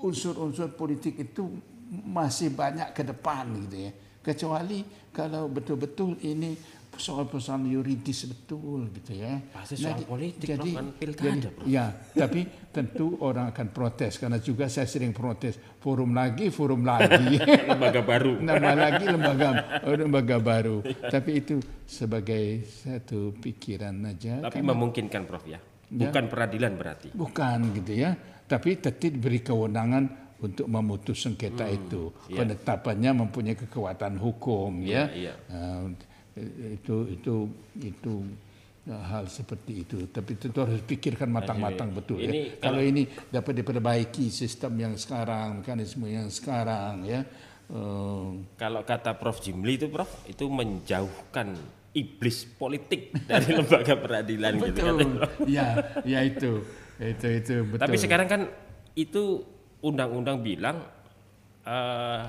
unsur-unsur 0.00 0.72
politik 0.72 1.20
itu 1.20 1.52
masih 1.92 2.48
banyak 2.56 2.96
ke 2.96 3.04
depan 3.04 3.44
gitu 3.68 3.76
ya. 3.88 3.92
Kecuali 4.24 4.84
kalau 5.12 5.52
betul-betul 5.52 6.16
ini 6.24 6.56
soal-soal 6.98 7.62
yuridis 7.62 8.26
betul 8.26 8.90
gitu 8.92 9.14
ya. 9.14 9.38
Pasti 9.48 9.78
soal 9.78 9.96
di- 9.96 10.04
politik, 10.04 10.44
jadi, 10.44 10.70
kan 10.72 10.86
pilkada, 10.92 11.30
jadi-. 11.48 11.64
Ya, 11.64 11.86
tapi 12.12 12.42
tentu 12.68 13.16
orang 13.18 13.48
akan 13.48 13.66
protes 13.68 14.18
karena 14.18 14.36
juga 14.36 14.66
saya 14.66 14.84
sering 14.84 15.10
protes. 15.10 15.56
Forum 15.78 16.10
lagi, 16.10 16.50
forum 16.50 16.82
lagi. 16.82 17.38
Lembaga 17.70 18.02
baru. 18.02 18.36
Nama 18.36 18.70
lagi 18.74 19.04
lembaga 19.14 19.48
lembaga 19.86 20.36
baru. 20.36 20.76
Tapi 20.84 21.30
itu 21.38 21.56
sebagai 21.82 22.44
satu 22.64 23.32
pikiran 23.32 23.94
aja. 24.04 24.42
Tapi 24.42 24.58
karena- 24.58 24.68
memungkinkan, 24.68 25.22
Prof 25.24 25.44
ya. 25.44 25.58
Bukan 25.88 26.28
peradilan 26.28 26.72
berarti. 26.74 27.08
bukan 27.10 27.72
gitu 27.72 27.96
ya. 27.96 28.12
Tapi 28.44 28.76
tetap 28.76 29.00
diberi 29.00 29.40
kewenangan 29.40 30.04
untuk 30.38 30.66
memutus 30.66 31.18
sengketa 31.18 31.64
Hmm, 31.64 31.74
itu. 31.74 32.02
iya. 32.26 32.38
Penetapannya 32.38 33.10
mempunyai 33.16 33.56
kekuatan 33.56 34.16
hukum 34.16 34.80
ya. 34.80 35.08
Iya, 35.08 35.32
iya. 35.32 35.34
Uh, 35.48 35.90
itu 36.78 36.96
itu 37.12 37.34
itu 37.80 38.14
uh, 38.88 39.04
hal 39.04 39.28
seperti 39.28 39.84
itu. 39.84 39.98
Tapi 40.08 40.38
tentu 40.40 40.64
harus 40.64 40.80
pikirkan 40.82 41.28
matang-matang 41.28 41.92
betul 41.92 42.18
ya. 42.18 42.30
ini 42.30 42.40
Kalau 42.58 42.82
ini 42.82 43.06
dapat 43.28 43.62
diperbaiki 43.62 44.32
sistem 44.32 44.78
yang 44.80 44.94
sekarang, 44.96 45.62
mekanisme 45.62 46.08
yang 46.08 46.28
sekarang 46.32 47.04
ya. 47.04 47.22
Uh, 47.68 48.40
Kalau 48.56 48.80
kata 48.82 49.20
Prof 49.20 49.44
Jimli 49.44 49.76
itu, 49.76 49.92
Prof, 49.92 50.08
itu 50.24 50.48
menjauhkan 50.48 51.52
iblis 51.92 52.48
politik 52.56 53.12
dari 53.30 53.52
lembaga 53.52 53.94
peradilan 53.96 54.52
gitu 54.56 54.64
betul. 54.72 54.86
katanya. 54.88 55.26
ya, 55.44 55.68
ya 56.04 56.20
itu. 56.24 56.64
Itu 56.98 57.26
itu 57.28 57.54
betul. 57.68 57.84
Tapi 57.84 57.96
sekarang 58.00 58.26
kan 58.26 58.42
itu 58.98 59.44
undang-undang 59.84 60.42
bilang 60.42 60.82
eh, 61.62 62.22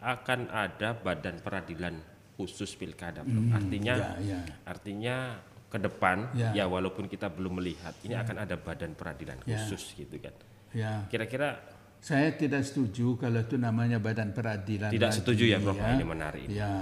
akan 0.00 0.40
ada 0.48 0.96
badan 0.96 1.38
peradilan 1.44 1.94
khusus 2.40 2.72
pilkada. 2.72 3.20
Prof. 3.20 3.52
artinya 3.52 3.94
ya, 3.96 4.10
ya. 4.24 4.40
artinya 4.64 5.16
ke 5.68 5.78
depan 5.78 6.32
Ya. 6.34 6.50
ya 6.56 6.64
walaupun 6.66 7.04
kita 7.06 7.28
belum 7.28 7.60
melihat 7.60 7.92
ini 8.02 8.16
akan 8.16 8.42
ada 8.42 8.56
badan 8.56 8.96
peradilan 8.96 9.38
Ya. 9.44 9.60
khusus 9.60 9.92
gitu 9.94 10.16
kan. 10.16 10.32
ya. 10.72 11.04
Kira-kira 11.12 11.60
Saya 12.00 12.32
tidak 12.32 12.64
setuju 12.64 13.20
kalau 13.20 13.44
itu 13.44 13.60
namanya 13.60 14.00
badan 14.00 14.32
peradilan. 14.32 14.88
Tidak 14.88 15.12
lagi, 15.12 15.20
setuju 15.20 15.44
ya, 15.52 15.60
Prof. 15.60 15.76
Ini 15.76 16.00
menarik. 16.00 16.48
Ya. 16.48 16.72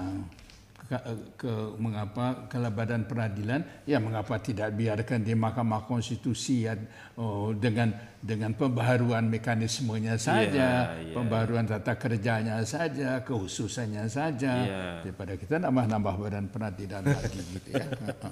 Ke, 0.89 0.97
ke, 1.37 1.53
mengapa 1.77 2.49
kalau 2.49 2.73
badan 2.73 3.05
peradilan 3.05 3.85
ya 3.85 4.01
mengapa 4.01 4.41
tidak 4.41 4.73
biarkan 4.73 5.21
di 5.21 5.37
Mahkamah 5.37 5.85
Konstitusi 5.85 6.65
ya, 6.65 6.81
oh, 7.21 7.53
dengan 7.53 7.93
dengan 8.25 8.57
pembaharuan 8.57 9.29
mekanismenya 9.29 10.17
saja, 10.17 10.97
iya. 10.97 11.13
pembaharuan 11.13 11.69
tata 11.69 11.93
kerjanya 11.93 12.65
saja, 12.65 13.21
kehususannya 13.21 14.09
saja 14.09 14.53
Iya. 14.65 15.05
daripada 15.05 15.37
kita 15.37 15.61
nambah-nambah 15.61 16.15
badan 16.25 16.49
peradilan 16.49 17.05
lagi 17.05 17.37
gitu 17.37 17.69
ya. 17.77 17.85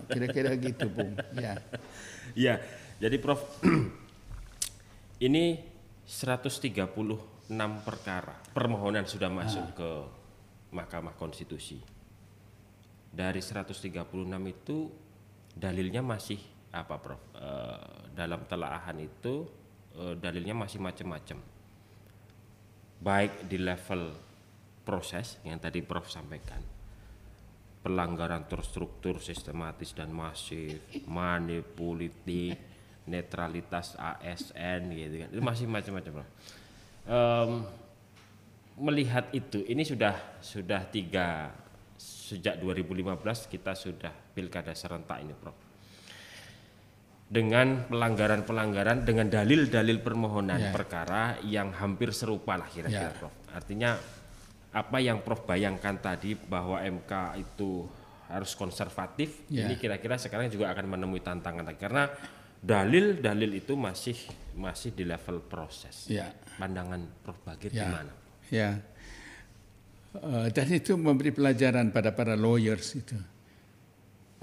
Kira-kira 0.08 0.56
gitu, 0.56 0.88
Bung. 0.88 1.12
Ya. 1.36 1.60
Ya, 2.32 2.64
jadi 2.96 3.20
Prof, 3.20 3.44
ini 5.28 5.60
136 6.08 6.88
perkara 7.84 8.36
permohonan 8.56 9.04
sudah 9.04 9.28
masuk 9.28 9.76
ke 9.76 9.90
Mahkamah 10.72 11.12
Konstitusi. 11.20 11.95
Dari 13.16 13.40
136 13.40 13.80
itu 14.44 14.92
dalilnya 15.56 16.04
masih 16.04 16.36
apa, 16.68 17.00
Prof? 17.00 17.32
Eh, 17.32 18.12
dalam 18.12 18.44
telaahan 18.44 19.00
itu 19.00 19.48
eh, 19.96 20.14
dalilnya 20.20 20.52
masih 20.52 20.84
macam-macam. 20.84 21.40
Baik 23.00 23.48
di 23.48 23.56
level 23.56 24.12
proses 24.84 25.40
yang 25.48 25.56
tadi 25.56 25.80
Prof 25.80 26.12
sampaikan, 26.12 26.60
pelanggaran 27.80 28.44
terstruktur 28.44 29.16
sistematis 29.24 29.96
dan 29.96 30.12
masif, 30.12 30.76
money 31.08 31.64
politik, 31.64 32.60
netralitas 33.08 33.96
ASN 33.96 34.92
gitu 34.92 35.14
kan. 35.24 35.28
Itu 35.32 35.40
masih 35.40 35.64
macam-macam. 35.64 36.12
Prof. 36.20 36.30
Em, 37.08 37.50
melihat 38.76 39.32
itu, 39.32 39.64
ini 39.64 39.88
sudah 39.88 40.12
sudah 40.44 40.84
tiga 40.92 41.48
sejak 42.26 42.58
2015 42.58 43.22
kita 43.46 43.78
sudah 43.78 44.10
pilkada 44.34 44.74
serentak 44.74 45.22
ini, 45.22 45.30
Prof. 45.30 45.54
Dengan 47.26 47.86
pelanggaran-pelanggaran 47.90 49.02
dengan 49.02 49.26
dalil-dalil 49.26 49.98
permohonan 49.98 50.58
Ya. 50.58 50.70
perkara 50.70 51.38
yang 51.42 51.74
hampir 51.74 52.10
serupa 52.10 52.54
lah 52.54 52.66
kira-kira, 52.66 53.10
Ya. 53.10 53.18
Prof. 53.18 53.34
Artinya 53.50 53.98
apa 54.70 54.98
yang 54.98 55.22
Prof 55.22 55.42
bayangkan 55.42 55.98
tadi 55.98 56.34
bahwa 56.34 56.82
MK 56.82 57.12
itu 57.38 57.86
harus 58.26 58.54
konservatif, 58.54 59.42
Ya. 59.46 59.66
ini 59.66 59.78
kira-kira 59.78 60.18
sekarang 60.18 60.50
juga 60.50 60.70
akan 60.70 60.86
menemui 60.98 61.22
tantangan 61.22 61.62
lagi 61.66 61.78
karena 61.78 62.10
dalil-dalil 62.58 63.54
itu 63.54 63.74
masih 63.78 64.18
masih 64.54 64.94
di 64.94 65.02
level 65.02 65.42
proses. 65.46 66.06
Ya. 66.10 66.30
Pandangan 66.58 67.06
Prof 67.22 67.38
Bagir 67.42 67.70
Ya. 67.70 67.86
gimana? 67.86 68.12
Ya. 68.50 68.78
Eh, 70.16 70.48
dan 70.50 70.66
itu 70.70 70.96
memberi 70.96 71.30
pelajaran 71.30 71.92
pada 71.92 72.10
para 72.10 72.32
lawyers 72.34 72.96
itu. 72.96 73.16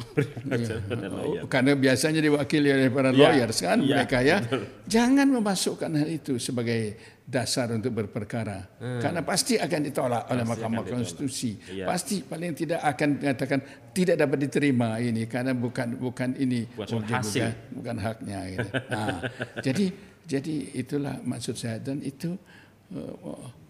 Oh, 0.04 1.46
karena 1.48 1.78
biasanya 1.78 2.18
diwakili 2.18 2.74
oleh 2.74 2.90
para 2.90 3.14
Ya, 3.14 3.30
lawyers 3.30 3.62
kan 3.62 3.78
ya, 3.82 4.02
mereka 4.02 4.20
ya. 4.26 4.42
Jangan 4.90 5.30
memasukkan 5.30 5.92
hal 5.94 6.10
itu 6.10 6.42
sebagai 6.42 6.98
dasar 7.24 7.72
untuk 7.72 7.94
berperkara. 7.94 8.68
Karena 9.00 9.22
pasti 9.22 9.56
akan 9.56 9.80
ditolak 9.86 10.28
oleh 10.28 10.44
Mahkamah 10.44 10.82
Hmm. 10.84 10.92
Konstitusi. 10.98 11.56
Iya. 11.72 11.86
Pasti 11.88 12.26
paling 12.26 12.52
tidak 12.58 12.82
akan 12.84 13.10
mengatakan 13.22 13.60
tidak 13.94 14.16
dapat 14.18 14.38
diterima 14.44 14.98
ini 15.00 15.24
karena 15.30 15.54
bukan 15.54 15.96
bukan 15.96 16.30
ini 16.36 16.66
Bukan 16.74 17.06
bukan, 17.06 17.22
bukan 17.72 17.96
haknya 18.02 18.40
gitu. 18.50 18.70
Nah, 18.90 19.18
jadi 19.66 19.86
jadi 20.26 20.56
itulah 20.74 21.22
maksud 21.22 21.54
saya 21.56 21.78
dan 21.80 22.02
itu 22.02 22.34
me- 22.90 23.62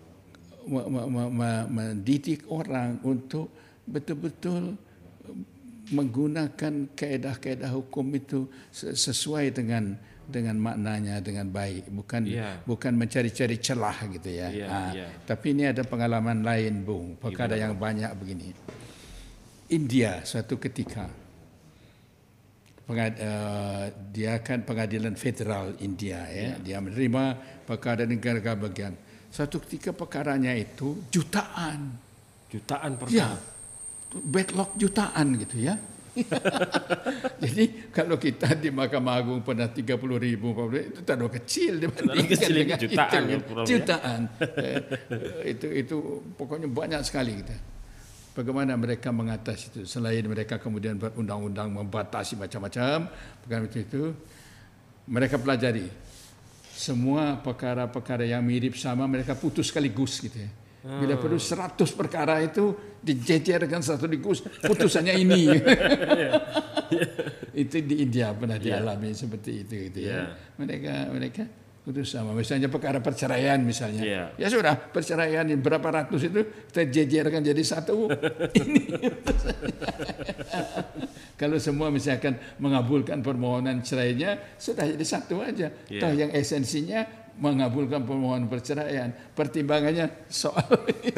mendidik 0.65 2.47
orang 2.47 2.99
untuk 3.04 3.52
betul-betul 3.84 4.76
menggunakan 5.91 6.73
kaedah-kaedah 6.95 7.69
hukum 7.69 8.08
itu 8.15 8.47
se- 8.71 8.95
sesuai 8.95 9.52
dengan 9.52 9.93
dengan 10.23 10.56
maknanya 10.56 11.19
dengan 11.19 11.52
baik 11.52 11.91
bukan 11.91 12.23
Iya. 12.23 12.63
bukan 12.63 12.95
mencari-cari 12.95 13.60
celah 13.60 14.08
gitu 14.08 14.32
ya. 14.32 14.47
Iya, 14.47 14.65
Ah, 14.65 14.89
iya. 14.95 15.08
Tapi 15.28 15.52
ini 15.52 15.67
ada 15.67 15.84
pengalaman 15.84 16.39
lain, 16.39 16.88
Bung. 16.88 17.19
Perkara 17.19 17.60
yang 17.60 17.76
banyak 17.76 18.08
begini. 18.15 18.56
India 19.67 20.23
suatu 20.23 20.56
ketika 20.56 21.12
pengad, 22.88 23.19
eh, 23.19 23.84
dia 24.15 24.39
kan 24.39 24.63
pengadilan 24.63 25.19
federal 25.19 25.76
India 25.84 26.23
ya. 26.32 26.56
Dia 26.56 26.80
menerima 26.80 27.23
perkara 27.67 28.08
negara 28.08 28.39
bagian. 28.56 28.95
Suatu 29.33 29.57
ketika 29.65 29.89
perkaranya 29.97 30.53
itu 30.53 31.09
jutaan. 31.09 31.97
Jutaan 32.53 32.93
Ya. 33.09 33.33
perkara. 33.33 33.37
Backlog 34.13 34.77
jutaan 34.77 35.27
gitu 35.41 35.57
ya. 35.57 35.73
Jadi 37.41 37.89
kalau 37.89 38.21
kita 38.21 38.53
di 38.53 38.69
Mahkamah 38.69 39.17
Agung 39.17 39.41
pernah 39.41 39.65
30 39.65 39.97
ribu, 40.21 40.53
itu 40.69 41.01
terlalu 41.01 41.41
kecil 41.41 41.81
dibandingkan 41.81 42.29
kecil, 42.37 42.53
dengan 42.53 42.77
jutaan 42.77 43.21
itu, 43.25 43.33
ya, 43.33 43.39
Prof, 43.41 43.65
ya. 43.65 43.69
jutaan. 43.73 44.19
Eh, 44.37 44.77
itu 45.57 45.67
itu 45.73 45.95
pokoknya 46.37 46.69
banyak 46.69 47.01
sekali 47.01 47.41
kita. 47.41 47.57
Bagaimana 48.37 48.77
mereka 48.77 49.09
mengatasi 49.09 49.63
itu 49.73 49.81
selain 49.89 50.21
mereka 50.29 50.61
kemudian 50.61 51.01
berundang-undang 51.01 51.73
membatasi 51.73 52.37
macam-macam 52.37 53.09
itu, 53.65 53.77
itu 53.81 54.01
mereka 55.09 55.41
pelajari 55.41 55.89
semua 56.73 57.38
perkara-perkara 57.38 58.25
yang 58.25 58.41
mirip 58.41 58.73
sama 58.75 59.05
mereka 59.05 59.38
putus 59.38 59.69
sekaligus 59.69 60.17
gitu 60.17 60.41
ya. 60.41 60.49
Bila 60.83 61.15
perlu 61.15 61.39
100 61.39 61.79
perkara 61.95 62.43
itu 62.43 62.75
dijejerkan 62.99 63.79
satu 63.79 64.03
dikus 64.03 64.43
putusannya 64.43 65.15
ini. 65.15 65.47
itu 67.63 67.75
di 67.86 67.95
India 68.03 68.33
pernah 68.33 68.59
dialami 68.59 69.13
seperti 69.13 69.51
itu 69.63 69.73
gitu 69.89 69.99
ya. 70.03 70.12
Yeah. 70.12 70.25
Mereka 70.59 70.93
mereka 71.13 71.43
putus 71.83 72.12
sama. 72.12 72.31
Misalnya 72.36 72.71
perkara 72.71 72.99
perceraian 73.03 73.59
misalnya. 73.63 74.03
Yeah. 74.03 74.27
Ya 74.39 74.47
sudah 74.49 74.75
perceraian 74.75 75.45
berapa 75.59 75.88
ratus 76.03 76.31
itu 76.31 76.41
kita 76.71 76.83
jejerkan 76.89 77.41
jadi 77.43 77.63
satu. 77.63 78.09
ini. 78.62 78.83
Kalau 81.33 81.57
semua 81.57 81.89
misalkan 81.89 82.37
mengabulkan 82.61 83.25
permohonan 83.25 83.81
cerainya 83.81 84.37
sudah 84.55 84.85
jadi 84.85 85.05
satu 85.05 85.41
aja. 85.41 85.67
Yeah. 85.89 86.01
Toh 86.01 86.13
yang 86.13 86.29
esensinya 86.29 87.03
mengabulkan 87.41 88.05
permohonan 88.05 88.45
perceraian. 88.45 89.09
Pertimbangannya 89.33 90.29
soal 90.29 90.69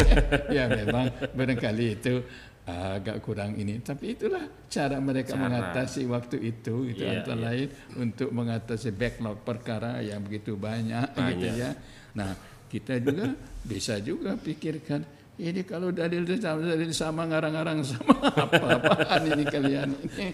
ya 0.56 0.72
memang 0.72 1.12
barangkali 1.36 1.86
itu 2.00 2.24
agak 2.66 3.22
kurang 3.22 3.60
ini. 3.60 3.84
Tapi 3.84 4.16
itulah 4.18 4.48
cara 4.72 4.98
mereka 5.04 5.36
Cara. 5.36 5.44
mengatasi 5.46 6.08
waktu 6.10 6.38
itu. 6.42 6.90
Itu 6.90 7.04
Iya, 7.06 7.22
antara 7.22 7.36
iya. 7.38 7.46
lain 7.52 7.68
untuk 8.00 8.30
mengatasi 8.32 8.90
backlog 8.96 9.44
perkara 9.44 10.00
yang 10.02 10.24
begitu 10.24 10.56
banyak, 10.58 11.12
gitu 11.14 11.46
Banyak. 11.46 11.54
ya. 11.60 11.72
Nah 12.18 12.32
kita 12.66 12.98
juga 13.04 13.36
bisa 13.62 14.00
juga 14.02 14.34
pikirkan 14.40 15.06
ini 15.36 15.68
kalau 15.68 15.92
dalil 15.92 16.24
sama, 16.40 16.64
dalil 16.64 16.92
sama 16.96 17.28
ngarang-ngarang 17.28 17.84
sama 17.84 18.16
apa-apaan 18.32 19.22
ini 19.36 19.44
kalian 19.44 19.90
ini. 19.92 20.28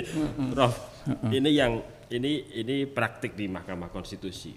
Prof, 0.54 0.74
ini 1.30 1.50
yang 1.54 1.78
ini 2.10 2.42
ini 2.58 2.82
praktik 2.90 3.38
di 3.38 3.46
Mahkamah 3.46 3.86
Konstitusi. 3.94 4.50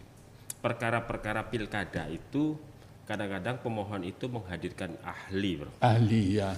Perkara-perkara 0.61 1.45
pilkada 1.45 2.09
itu 2.09 2.57
kadang-kadang 3.05 3.61
pemohon 3.61 4.01
itu 4.01 4.25
menghadirkan 4.25 4.97
ahli, 5.05 5.61
Prof. 5.61 5.75
Ahli 5.85 6.41
ya. 6.41 6.57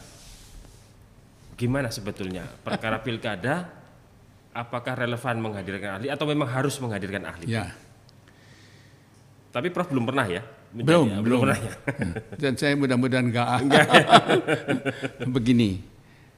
Gimana 1.59 1.91
sebetulnya 1.91 2.47
perkara 2.63 3.03
pilkada? 3.03 3.83
Apakah 4.53 5.03
relevan 5.03 5.41
menghadirkan 5.41 5.97
ahli 5.97 6.07
atau 6.13 6.29
memang 6.29 6.45
harus 6.45 6.77
menghadirkan 6.77 7.25
ahli? 7.25 7.49
Ya. 7.49 7.73
Tapi 9.51 9.67
Prof 9.73 9.89
belum 9.89 10.07
pernah 10.07 10.29
ya? 10.29 10.45
Menjadi- 10.73 10.87
Belum, 10.89 11.07
belum 11.21 11.39
belum. 11.41 11.55
ya. 11.55 11.73
Dan 12.35 12.53
saya 12.55 12.73
mudah-mudahan 12.73 13.29
enggak. 13.29 13.47
Begini, 15.35 15.79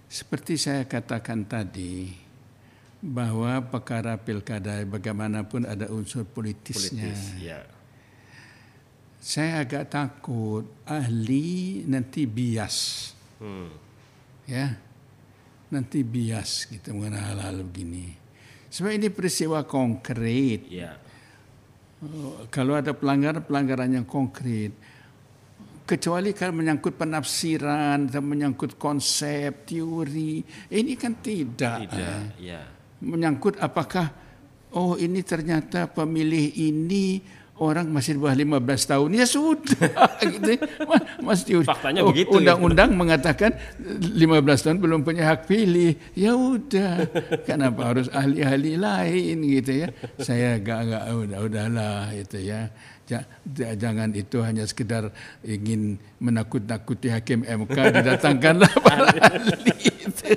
seperti 0.05 0.55
saya 0.55 0.83
katakan 0.83 1.43
tadi, 1.43 2.11
bahwa 2.99 3.61
perkara 3.61 4.17
pilkada 4.17 4.81
bagaimanapun 4.81 5.63
ada 5.63 5.87
unsur 5.87 6.25
politisnya. 6.25 7.05
Politis, 7.05 7.21
ya. 7.37 7.59
Saya 9.17 9.61
agak 9.61 9.89
takut 9.89 10.65
ahli 10.85 11.81
nanti 11.85 12.25
bias, 12.25 13.09
Hmm. 13.37 13.73
ya, 14.45 14.77
nanti 15.67 16.01
bias 16.01 16.65
gitu 16.65 16.93
mengenai 16.93 17.25
hal-hal 17.25 17.61
begini. 17.61 18.13
Sebab 18.69 18.91
ini 18.91 19.07
peristiwa 19.09 19.63
konkret. 19.63 20.67
Ya. 20.67 20.97
Kalau 22.51 22.73
ada 22.75 22.91
pelanggaran 22.91 23.41
pelanggaran 23.41 23.89
yang 23.95 24.05
konkret, 24.05 24.75
kecuali 25.86 26.34
kalau 26.34 26.53
menyangkut 26.60 26.97
penafsiran 26.97 28.10
atau 28.10 28.21
menyangkut 28.25 28.75
konsep 28.75 29.63
teori, 29.63 30.43
ini 30.73 30.93
kan 30.99 31.13
tidak. 31.21 31.88
Tidak, 31.88 32.41
ya. 32.41 32.62
Menyangkut 32.99 33.62
apakah 33.62 34.12
oh 34.75 34.99
ini 34.99 35.23
ternyata 35.23 35.88
pemilih 35.88 36.51
ini 36.58 37.21
orang 37.55 37.87
masih 37.87 38.15
di 38.15 38.19
bawah 38.19 38.35
15 38.59 38.91
tahun 38.91 39.09
ya 39.13 39.25
sudah 39.25 39.87
gitu. 40.27 40.51
Teori. 41.45 41.63
Faktanya 41.63 42.03
Oh, 42.03 42.11
begitu, 42.11 42.35
Undang-undang 42.35 42.91
mundang 42.91 43.15
mengatakan 43.15 43.55
15 43.79 44.19
tahun 44.59 44.77
belum 44.77 44.99
punya 45.01 45.23
hak 45.25 45.45
pilih. 45.45 45.95
Ya 46.13 46.33
udah. 46.33 47.07
Kenapa 47.43 47.95
harus 47.95 48.07
ahli-ahli 48.09 48.75
lain 48.75 49.35
gitu 49.41 49.71
ya? 49.83 49.87
Saya 50.17 50.57
agak 50.57 50.77
agak 50.83 51.03
udah 51.13 51.39
udahlah 51.41 51.99
itu 52.11 52.39
ya. 52.41 52.67
Ja- 53.05 53.23
ja- 53.45 53.77
Jangan 53.77 54.11
itu 54.11 54.41
hanya 54.41 54.65
sekedar 54.65 55.13
ingin 55.39 55.95
menakut-nakuti 56.17 57.07
hakim 57.07 57.45
MK 57.45 57.77
didatangkanlah 57.93 58.71
para 58.85 59.13
ahli 59.21 59.73
itu. 59.77 60.33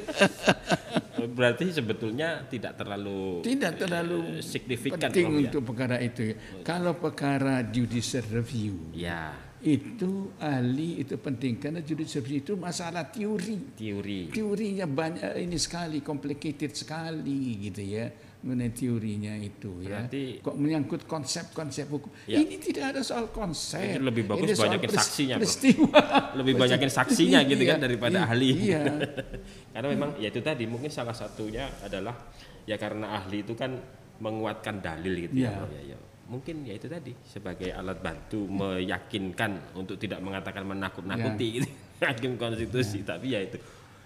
Berarti 1.38 1.70
sebetulnya 1.70 2.42
tidak 2.50 2.74
terlalu 2.74 3.46
Tidak 3.46 3.72
terlalu 3.78 4.18
eh, 4.38 4.42
signifikan 4.42 4.98
penting 5.06 5.26
Prof, 5.30 5.38
ya. 5.38 5.46
untuk 5.46 5.62
perkara 5.70 5.96
itu. 6.02 6.34
Kalau 6.66 6.92
perkara 6.98 7.62
judicial 7.62 8.26
review 8.34 8.90
Ya, 8.90 9.38
itu 9.62 10.34
ahli 10.42 11.06
itu 11.06 11.14
penting 11.14 11.62
karena 11.62 11.78
judicial 11.86 12.26
review 12.26 12.42
itu 12.42 12.54
masalah 12.58 13.06
teori. 13.06 13.78
teori. 13.78 14.34
Teorinya 14.34 14.90
banyak 14.90 15.38
ini 15.38 15.54
sekali 15.54 16.02
complicated 16.02 16.74
sekali 16.74 17.70
gitu 17.70 17.82
ya 17.86 18.10
mengenai 18.38 18.70
teorinya 18.70 19.34
itu 19.34 19.82
ya. 19.82 20.06
Berarti- 20.06 20.38
kok 20.38 20.54
menyangkut 20.54 21.02
konsep-konsep 21.10 21.90
hukum. 21.90 22.10
Ya. 22.30 22.38
Ini 22.38 22.54
tidak 22.62 22.94
ada 22.94 23.00
soal 23.02 23.34
konsep. 23.34 23.82
Itu 23.82 23.98
lebih 24.06 24.30
bagus 24.30 24.54
banyakin 24.54 24.90
saksinya, 24.94 25.34
Bro. 25.34 25.42
Peristiwa. 25.42 26.00
Lebih 26.38 26.54
banyakin 26.54 26.90
saksinya 26.92 27.38
gitu 27.42 27.62
kan 27.66 27.78
Iya, 27.78 27.82
daripada 27.82 28.18
iya, 28.22 28.26
ahli. 28.30 28.50
Iya. 28.54 28.82
Karena 29.74 29.88
memang 29.90 30.10
ya 30.22 30.28
itu 30.30 30.40
tadi 30.40 30.64
mungkin 30.70 30.90
salah 30.90 31.16
satunya 31.16 31.66
adalah 31.82 32.14
ya 32.62 32.76
karena 32.78 33.16
ahli 33.18 33.42
itu 33.42 33.58
kan 33.58 33.74
menguatkan 34.22 34.78
dalil 34.78 35.14
gitu 35.26 35.42
ya. 35.42 35.50
Iya. 35.50 35.66
Ya, 35.74 35.82
ya. 35.94 35.98
Mungkin 36.28 36.62
ya 36.62 36.76
itu 36.78 36.86
tadi 36.86 37.16
sebagai 37.26 37.72
alat 37.74 37.98
bantu 37.98 38.44
meyakinkan 38.46 39.74
untuk 39.74 39.98
tidak 39.98 40.22
mengatakan 40.22 40.62
menakut-nakuti 40.62 41.46
gitu. 41.58 41.68
hakim 42.06 42.38
konstitusi 42.38 43.02
tapi 43.02 43.34
ya 43.34 43.42
itu 43.42 43.58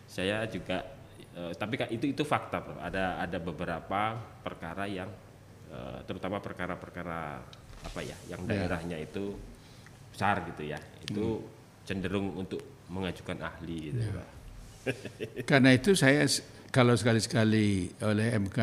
saya 0.09 0.49
juga 0.49 0.81
eh, 1.37 1.53
tapi 1.57 1.75
itu 1.93 2.13
itu 2.13 2.23
fakta 2.23 2.61
Prof. 2.61 2.79
ada 2.81 3.21
ada 3.21 3.39
beberapa 3.41 4.17
perkara 4.41 4.85
yang 4.89 5.09
eh, 5.73 5.99
terutama 6.05 6.39
perkara-perkara 6.39 7.21
apa 7.83 8.01
ya 8.01 8.15
yang 8.31 8.47
daerahnya 8.47 8.99
itu 9.01 9.35
besar 10.13 10.45
gitu 10.53 10.63
ya. 10.69 10.79
Itu 11.03 11.43
cenderung 11.89 12.37
untuk 12.37 12.61
mengajukan 12.93 13.41
ahli 13.41 13.91
gitu 13.91 14.01
ya, 14.05 14.13
Pak. 14.13 14.29
Karena 15.49 15.71
itu 15.73 15.97
saya 15.97 16.29
kalau 16.73 16.97
sekali-sekali 16.97 18.01
oleh 18.05 18.29
MK 18.37 18.59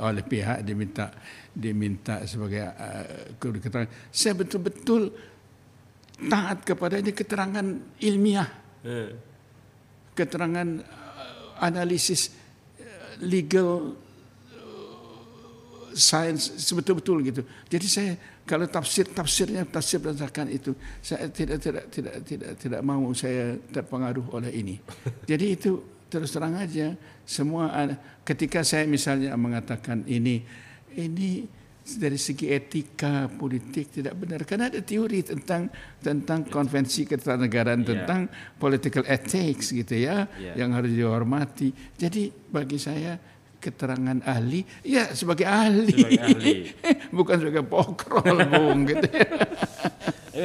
oleh 0.00 0.24
pihak 0.24 0.64
diminta 0.64 1.12
diminta 1.48 2.24
sebagai 2.28 2.60
uh, 2.60 3.36
keterangan 3.40 3.90
saya 4.12 4.34
betul-betul 4.36 5.12
taat 6.28 6.62
kepada 6.62 7.00
ini 7.00 7.10
keterangan 7.10 7.66
ilmiah, 8.04 8.46
keterangan 10.14 10.68
uh, 10.78 11.03
analisis 11.60 12.30
uh, 12.80 13.20
legal 13.22 13.94
uh, 14.54 15.92
science 15.94 16.58
sebetul-betul 16.58 17.18
gitu. 17.26 17.42
Jadi 17.70 17.86
saya 17.86 18.12
kalau 18.44 18.68
tafsir 18.68 19.08
tafsirnya 19.08 19.64
tafsir 19.64 20.00
berdasarkan 20.00 20.52
itu 20.52 20.76
saya 21.00 21.32
tidak 21.32 21.58
tidak 21.64 21.84
tidak 21.88 22.14
tidak 22.28 22.50
tidak 22.60 22.80
mau 22.84 23.08
saya 23.16 23.56
terpengaruh 23.72 24.26
oleh 24.36 24.52
ini. 24.52 24.76
Jadi 25.30 25.46
itu 25.54 25.80
terus 26.12 26.30
terang 26.30 26.54
aja 26.54 26.94
semua 27.24 27.72
ketika 28.22 28.62
saya 28.62 28.86
misalnya 28.86 29.34
mengatakan 29.34 30.04
ini 30.06 30.44
ini 30.94 31.48
dari 31.84 32.16
segi 32.16 32.48
etika 32.48 33.28
politik 33.28 33.92
tidak 33.92 34.16
benar 34.16 34.40
karena 34.42 34.72
ada 34.72 34.80
teori 34.80 35.20
tentang 35.20 35.68
tentang 36.00 36.48
konvensi 36.48 37.04
ketatanegaraan 37.04 37.84
Iya. 37.84 37.88
tentang 37.92 38.20
political 38.56 39.04
ethics 39.04 39.68
gitu 39.68 39.92
ya 39.94 40.24
Iya. 40.32 40.64
yang 40.64 40.72
harus 40.72 40.88
dihormati. 40.90 41.68
Jadi 41.94 42.32
bagi 42.48 42.80
saya 42.80 43.20
keterangan 43.60 44.20
ahli 44.24 44.60
ya 44.80 45.12
sebagai 45.12 45.44
ahli, 45.44 45.92
Sebagai 45.92 46.20
ahli. 46.20 46.52
bukan 47.16 47.36
sebagai 47.36 47.64
pokrol 47.64 48.38
bung 48.48 48.80
gitu 48.92 49.08
ya. 49.08 49.28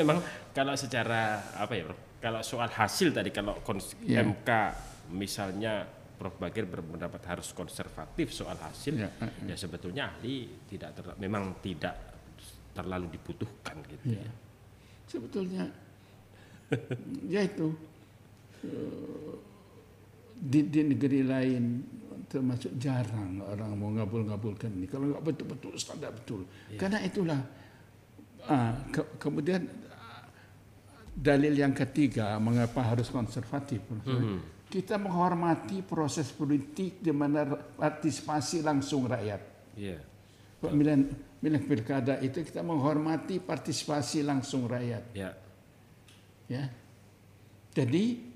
Memang 0.04 0.20
kalau 0.52 0.76
secara 0.76 1.40
apa 1.56 1.72
ya, 1.72 1.84
Prof? 1.88 2.00
Kalau 2.20 2.44
soal 2.44 2.68
hasil 2.68 3.16
tadi 3.16 3.32
kalau 3.32 3.56
Ya. 4.04 4.24
MK 4.24 4.50
misalnya 5.12 5.88
Prof 6.20 6.36
Bagir 6.36 6.68
berpendapat 6.68 7.24
harus 7.26 7.50
konservatif 7.50 8.30
soal 8.30 8.60
hasil, 8.60 8.94
Ya, 8.94 9.08
ya, 9.42 9.56
sebetulnya 9.56 10.12
ahli 10.12 10.52
tidak 10.68 10.92
ter- 10.94 11.16
memang 11.16 11.56
tidak 11.60 11.96
terlalu 12.70 13.08
dibutuhkan 13.10 13.80
gitu 13.88 14.14
ya. 14.14 14.28
Sebetulnya 15.08 15.64
ya 17.34 17.42
itu 17.42 17.72
eh, 18.62 19.34
di, 20.36 20.60
di 20.68 20.82
negeri 20.86 21.22
lain 21.24 21.64
termasuk 22.28 22.78
jarang 22.78 23.42
orang 23.42 23.74
mau 23.74 23.90
ngabul-ngabulkan 23.90 24.70
ini. 24.70 24.86
Kalau 24.86 25.10
nggak 25.10 25.24
betul-betul 25.24 25.74
standar 25.76 26.12
betul. 26.12 26.46
Karena 26.76 27.02
itulah 27.02 27.40
ah, 28.46 28.76
ke- 28.88 29.18
kemudian 29.18 29.66
ah, 29.90 30.28
dalil 31.10 31.56
yang 31.56 31.74
ketiga 31.74 32.38
mengapa 32.38 32.84
harus 32.86 33.10
konservatif. 33.10 33.82
Kita 34.70 35.02
menghormati 35.02 35.82
proses 35.82 36.30
politik 36.30 37.02
di 37.02 37.10
mana 37.10 37.42
partisipasi 37.50 38.62
langsung 38.62 39.10
rakyat. 39.10 39.42
Iya. 39.74 39.98
Pemilihan 40.62 41.10
pemilihan 41.42 41.66
pilkada 41.66 42.22
itu 42.22 42.46
kita 42.46 42.62
menghormati 42.62 43.42
partisipasi 43.42 44.22
langsung 44.22 44.70
rakyat. 44.70 45.04
Ya. 45.18 45.34
Ya. 46.46 46.70
Jadi 47.74 48.30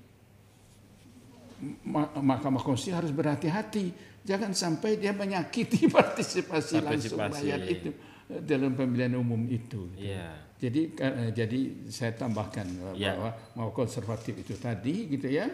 Ma- 1.86 2.10
Mahkamah 2.12 2.60
Konstitusi 2.60 2.92
harus 2.92 3.08
berhati-hati, 3.08 3.94
jangan 4.20 4.52
sampai 4.52 4.98
dia 4.98 5.14
menyakiti 5.14 5.86
partisipasi, 5.96 6.82
langsung 6.82 7.16
Partisipasi. 7.16 7.40
rakyat 7.40 7.60
itu 7.64 7.90
eh, 8.28 8.42
dalam 8.44 8.74
pemilihan 8.74 9.14
umum 9.16 9.40
itu. 9.48 9.88
Iya. 9.96 10.34
Jadi 10.58 10.80
eh, 10.98 11.30
jadi 11.32 11.60
saya 11.88 12.12
tambahkan 12.12 12.66
eh, 12.98 13.06
Ya. 13.06 13.14
bahwa 13.16 13.30
mau 13.54 13.70
konservatif 13.70 14.34
itu 14.34 14.58
tadi 14.58 15.08
gitu 15.08 15.30
ya. 15.30 15.46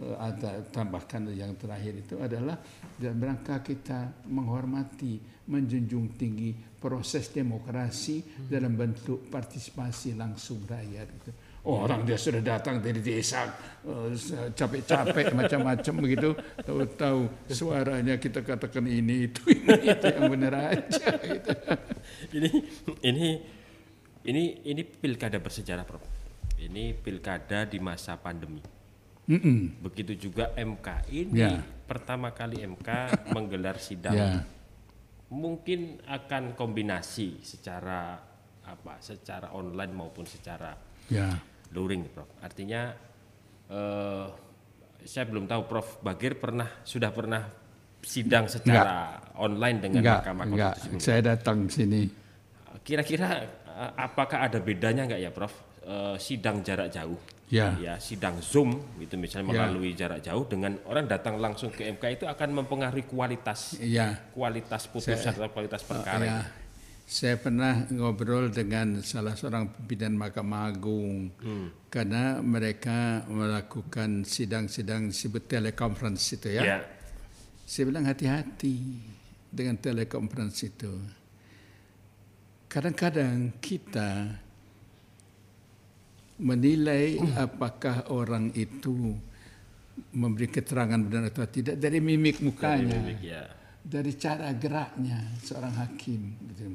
Eh, 0.00 0.16
Ada 0.18 0.64
tambahkan 0.70 1.30
yang 1.34 1.54
terakhir 1.58 1.94
itu 2.00 2.18
adalah 2.18 2.58
dalam 2.98 3.18
rangka 3.20 3.60
kita 3.60 4.26
menghormati, 4.30 5.20
menjunjung 5.50 6.16
tinggi 6.16 6.54
proses 6.84 7.32
demokrasi 7.32 8.44
dalam 8.44 8.76
bentuk 8.76 9.32
partisipasi 9.32 10.16
langsung 10.16 10.64
rakyat 10.68 11.08
gitu. 11.20 11.32
Oh, 11.64 11.80
orang 11.80 12.04
dia 12.04 12.20
sudah 12.20 12.44
datang 12.44 12.76
dari 12.76 13.00
desa 13.00 13.48
eh, 13.88 14.12
capek-capek 14.52 15.32
macam-macam 15.40 15.94
begitu, 16.04 16.36
tahu-tahu 16.60 17.48
suaranya 17.48 18.20
kita 18.20 18.44
katakan 18.44 18.84
ini 18.84 19.32
itu 19.32 19.40
ini 19.64 19.88
itu 19.88 20.06
yang 20.12 20.28
benar 20.28 20.52
aja 20.76 21.08
gitu. 21.24 21.52
Ini 22.36 22.50
ini 23.00 23.26
ini 24.28 24.42
ini 24.66 24.82
pilkada 24.84 25.40
bersejarah, 25.40 25.88
Prof. 25.88 26.04
Ini 26.60 26.94
pilkada 26.94 27.64
di 27.64 27.80
masa 27.80 28.16
pandemi. 28.20 28.73
Mm-mm. 29.24 29.80
Begitu 29.80 30.28
juga 30.28 30.52
MK. 30.54 30.88
Ini 31.08 31.32
Ya. 31.32 31.60
pertama 31.88 32.30
kali 32.30 32.60
MK 32.60 32.88
menggelar 33.34 33.80
sidang. 33.80 34.12
Ya. 34.12 34.44
Mungkin 35.32 36.04
akan 36.04 36.52
kombinasi 36.54 37.40
secara 37.40 38.20
apa? 38.62 39.00
Secara 39.00 39.50
online 39.50 39.92
maupun 39.92 40.24
secara 40.24 40.76
Ya. 41.08 41.40
luring, 41.72 42.08
Prof. 42.08 42.28
Artinya 42.40 42.92
eh, 43.64 44.26
saya 45.04 45.24
belum 45.24 45.48
tahu 45.48 45.62
Prof. 45.64 45.88
Bagir 46.00 46.36
pernah 46.36 46.68
sudah 46.84 47.08
pernah 47.08 47.42
sidang 48.04 48.44
secara 48.44 49.16
online 49.40 49.80
dengan 49.80 50.04
Enggak, 50.04 50.18
Mahkamah 50.20 50.44
enggak. 50.52 50.74
Konstitusi. 50.76 51.00
Saya 51.02 51.20
datang 51.24 51.58
sini. 51.72 52.02
Kira-kira 52.84 53.28
eh, 53.48 53.92
apakah 53.96 54.44
ada 54.44 54.60
bedanya 54.60 55.08
nggak 55.08 55.20
ya, 55.20 55.32
Prof? 55.32 55.52
Eh, 55.84 56.16
sidang 56.16 56.64
jarak 56.64 56.88
jauh, 56.88 57.20
Ya. 57.52 57.76
ya 57.76 58.00
sidang 58.00 58.40
Zoom 58.40 58.96
gitu 58.96 59.20
misalnya 59.20 59.52
Ya. 59.52 59.68
melalui 59.68 59.92
jarak 59.92 60.24
jauh 60.24 60.48
dengan 60.48 60.80
orang 60.88 61.04
datang 61.04 61.36
langsung 61.36 61.68
ke 61.68 61.84
MK 61.84 62.16
itu 62.16 62.24
akan 62.24 62.64
mempengaruhi 62.64 63.04
kualitas 63.04 63.76
Ya. 63.84 64.16
kualitas 64.32 64.88
putusan 64.88 65.36
atau 65.36 65.44
kualitas 65.52 65.84
perkara. 65.84 66.24
Ya. 66.24 66.40
Saya 67.04 67.36
pernah 67.36 67.84
ngobrol 67.92 68.48
dengan 68.48 69.04
salah 69.04 69.36
seorang 69.36 69.68
pimpinan 69.76 70.16
Mahkamah 70.16 70.72
Agung 70.72 71.28
karena 71.92 72.40
mereka 72.40 73.28
melakukan 73.28 74.24
sidang-sidang 74.24 75.12
disebut 75.12 75.44
teleconference 75.44 76.32
itu 76.32 76.48
ya. 76.48 76.62
Ya. 76.64 76.78
Saya 77.68 77.92
bilang 77.92 78.08
hati-hati 78.08 79.04
dengan 79.52 79.76
teleconference 79.76 80.64
itu. 80.64 80.96
Kadang-kadang 82.72 83.52
kita 83.60 84.40
menilai 86.40 87.18
apakah 87.38 88.10
orang 88.10 88.50
itu 88.58 89.14
memberi 90.10 90.50
keterangan 90.50 90.98
benar 90.98 91.30
atau 91.30 91.46
tidak 91.46 91.78
dari 91.78 92.02
mimik 92.02 92.42
mukanya 92.42 92.98
Mimik, 92.98 93.22
ya. 93.22 93.46
dari 93.78 94.10
cara 94.18 94.50
geraknya 94.58 95.22
seorang 95.38 95.74
hakim 95.78 96.34
gitu. 96.50 96.66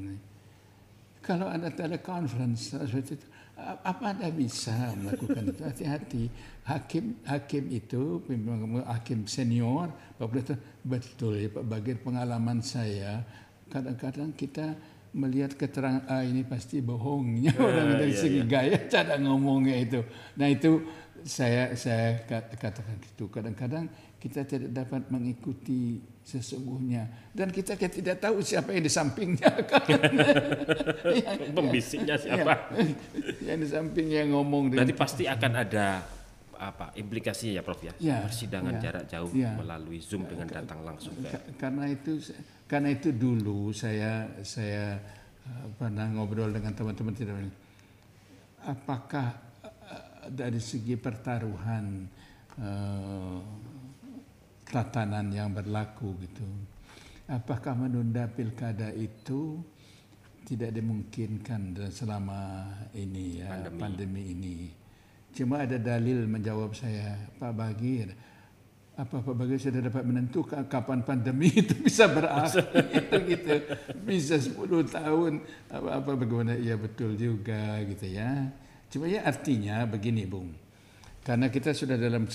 Kalau 1.20 1.52
ada 1.52 1.68
teleconference 1.68 2.72
seperti 2.72 3.20
itu, 3.20 3.26
apa 3.60 4.16
anda 4.16 4.32
bisa 4.32 4.96
melakukan 4.96 5.52
itu? 5.52 5.62
Hati-hati. 5.68 6.22
Hakim 6.64 7.20
hakim 7.28 7.64
itu 7.68 8.24
memang 8.24 8.80
hakim 8.88 9.28
senior, 9.28 9.92
Pak 10.16 10.56
betul 10.80 11.36
ya 11.36 11.52
Pak 11.52 11.64
Bagir 11.68 12.00
pengalaman 12.00 12.64
saya. 12.64 13.20
Kadang-kadang 13.68 14.32
kita 14.32 14.74
melihat 15.10 15.58
keterangan 15.58 16.06
ah 16.06 16.22
ini 16.22 16.46
pasti 16.46 16.78
bohongnya 16.78 17.50
orang 17.62 17.98
dari 17.98 18.14
iya, 18.14 18.20
segi 18.20 18.40
gaya 18.46 18.78
cara 18.86 19.18
ngomongnya 19.18 19.76
itu. 19.76 20.00
Nah 20.38 20.46
itu 20.46 20.86
saya 21.26 21.74
saya 21.74 22.22
kat- 22.24 22.54
katakan 22.56 22.96
gitu. 23.02 23.26
Kadang-kadang 23.28 23.90
kita 24.20 24.44
tidak 24.44 24.70
dapat 24.84 25.08
mengikuti 25.08 25.98
sesungguhnya 26.20 27.32
dan 27.32 27.48
kita 27.48 27.74
tidak 27.74 28.20
tahu 28.20 28.44
siapa 28.44 28.70
yang 28.76 28.84
di 28.84 28.92
sampingnya 28.92 29.50
kan. 29.70 29.82
Yang- 31.10 31.56
Pembisiknya 31.56 32.14
siapa? 32.20 32.70
yang 33.42 33.58
di 33.58 33.68
sampingnya 33.68 34.30
ngomong 34.30 34.70
dengan 34.70 34.86
Berarti 34.86 34.94
pasti 34.94 35.24
akan 35.26 35.52
ada 35.56 36.19
apa 36.60 36.92
implikasinya 36.92 37.56
ya 37.56 37.62
Prof 37.64 37.80
ya? 37.80 37.92
Ya, 37.96 38.18
Persidangan 38.28 38.76
ya, 38.76 38.80
jarak 38.84 39.04
jauh 39.08 39.32
ya. 39.32 39.56
melalui 39.56 39.96
Zoom 40.04 40.28
dengan 40.28 40.44
datang 40.44 40.84
langsung 40.84 41.16
ke 41.16 41.32
Ka- 41.32 41.44
karena 41.56 41.88
itu 41.88 42.20
karena 42.68 42.88
itu 42.92 43.08
dulu 43.16 43.72
saya 43.72 44.28
saya 44.44 45.00
pernah 45.80 46.04
ngobrol 46.12 46.52
dengan 46.52 46.76
teman-teman 46.76 47.16
tidak 47.16 47.48
apakah 48.68 49.32
eh, 49.64 50.28
dari 50.28 50.60
segi 50.60 50.94
pertaruhan 51.00 52.04
eh, 52.60 53.38
tatanan 54.68 55.32
yang 55.32 55.50
berlaku 55.50 56.14
gitu 56.22 56.46
apakah 57.26 57.74
menunda 57.74 58.28
pilkada 58.30 58.92
itu 58.94 59.58
tidak 60.46 60.74
dimungkinkan 60.74 61.78
selama 61.90 62.66
ini 62.94 63.38
ya 63.42 63.48
Pandemi. 63.54 63.78
pandemi 63.78 64.22
ini 64.34 64.56
cuma 65.30 65.62
ada 65.62 65.78
dalil 65.78 66.26
menjawab 66.26 66.74
saya 66.74 67.16
Pak 67.38 67.52
Bagir 67.54 68.10
apa 69.00 69.16
Pak 69.24 69.32
Bagir 69.32 69.56
sudah 69.56 69.80
dapat 69.80 70.04
menentukan 70.04 70.68
kapan 70.68 71.00
pandemi 71.00 71.48
itu 71.64 71.72
bisa 71.80 72.04
berakhir? 72.04 72.68
Gitu 73.24 73.54
bisa 74.04 74.36
10 74.36 74.60
tahun. 74.92 75.40
Apa 75.72 76.04
apa 76.04 76.10
bagaimana? 76.12 76.52
Iya 76.60 76.76
betul 76.76 77.16
juga 77.16 77.80
gitu 77.88 78.04
ya. 78.04 78.52
Cuma 78.92 79.08
ya 79.08 79.24
artinya 79.24 79.88
begini 79.88 80.28
Bung. 80.28 80.52
Karena 81.24 81.48
kita 81.48 81.72
sudah 81.72 81.96
dalam 81.96 82.28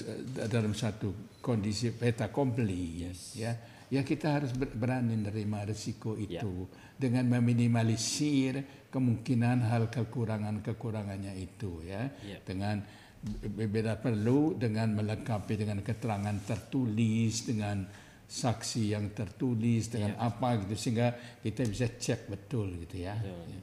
dalam 0.50 0.74
satu 0.74 1.38
kondisi 1.42 1.94
peta 1.94 2.34
kompli 2.34 3.06
ya 3.06 3.12
ya 3.38 3.52
ya 3.88 4.02
kita 4.02 4.42
harus 4.42 4.52
ber- 4.52 4.72
berani 4.72 5.14
menerima 5.16 5.66
risiko 5.66 6.16
itu 6.16 6.66
dengan 6.96 7.28
meminimalisir 7.30 8.88
kemungkinan 8.90 9.68
hal 9.68 9.90
kekurangan-kekurangannya 9.90 11.34
itu 11.36 11.84
ya 11.84 12.10
Ya. 12.24 12.40
dengan 12.42 12.82
berbeda 13.26 13.98
perlu 13.98 14.54
dengan 14.54 14.94
melengkapi 14.94 15.58
dengan 15.58 15.82
keterangan 15.82 16.38
tertulis 16.46 17.44
dengan 17.44 17.82
saksi 18.26 18.90
yang 18.90 19.14
tertulis 19.14 19.86
dengan 19.86 20.18
apa 20.18 20.58
gitu 20.66 20.74
sehingga 20.74 21.14
kita 21.42 21.62
bisa 21.66 21.86
cek 21.86 22.26
betul 22.26 22.74
gitu 22.82 23.06
ya. 23.06 23.14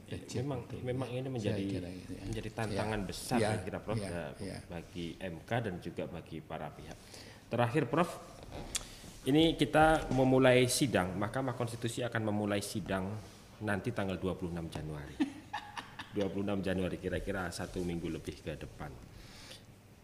Kita 0.07 0.23
cek 0.23 0.39
memang 0.39 0.59
betul. 0.63 0.79
memang 0.83 1.09
ini 1.11 1.27
menjadi 1.27 1.63
kira 1.63 1.89
gitu 1.91 2.11
ya. 2.15 2.23
menjadi 2.23 2.49
tantangan 2.51 2.99
besar 3.03 3.37
Ya, 3.39 3.59
kira 3.59 3.79
Prof 3.83 3.99
ya, 3.99 4.31
ya. 4.39 4.57
bagi 4.67 5.19
MK 5.19 5.49
dan 5.51 5.75
juga 5.83 6.07
bagi 6.07 6.39
para 6.39 6.71
pihak. 6.71 6.95
Terakhir 7.51 7.91
Prof, 7.91 8.07
ini 9.23 9.55
kita 9.55 10.11
memulai 10.11 10.67
sidang, 10.67 11.15
Mahkamah 11.15 11.55
Konstitusi 11.55 12.03
akan 12.03 12.27
memulai 12.27 12.59
sidang 12.59 13.07
nanti 13.63 13.95
tanggal 13.95 14.19
26 14.19 14.51
Januari. 14.67 15.15
26 16.17 16.61
Januari 16.61 16.97
kira-kira 16.99 17.49
satu 17.49 17.81
minggu 17.81 18.11
lebih 18.11 18.43
ke 18.43 18.53
depan. 18.59 18.91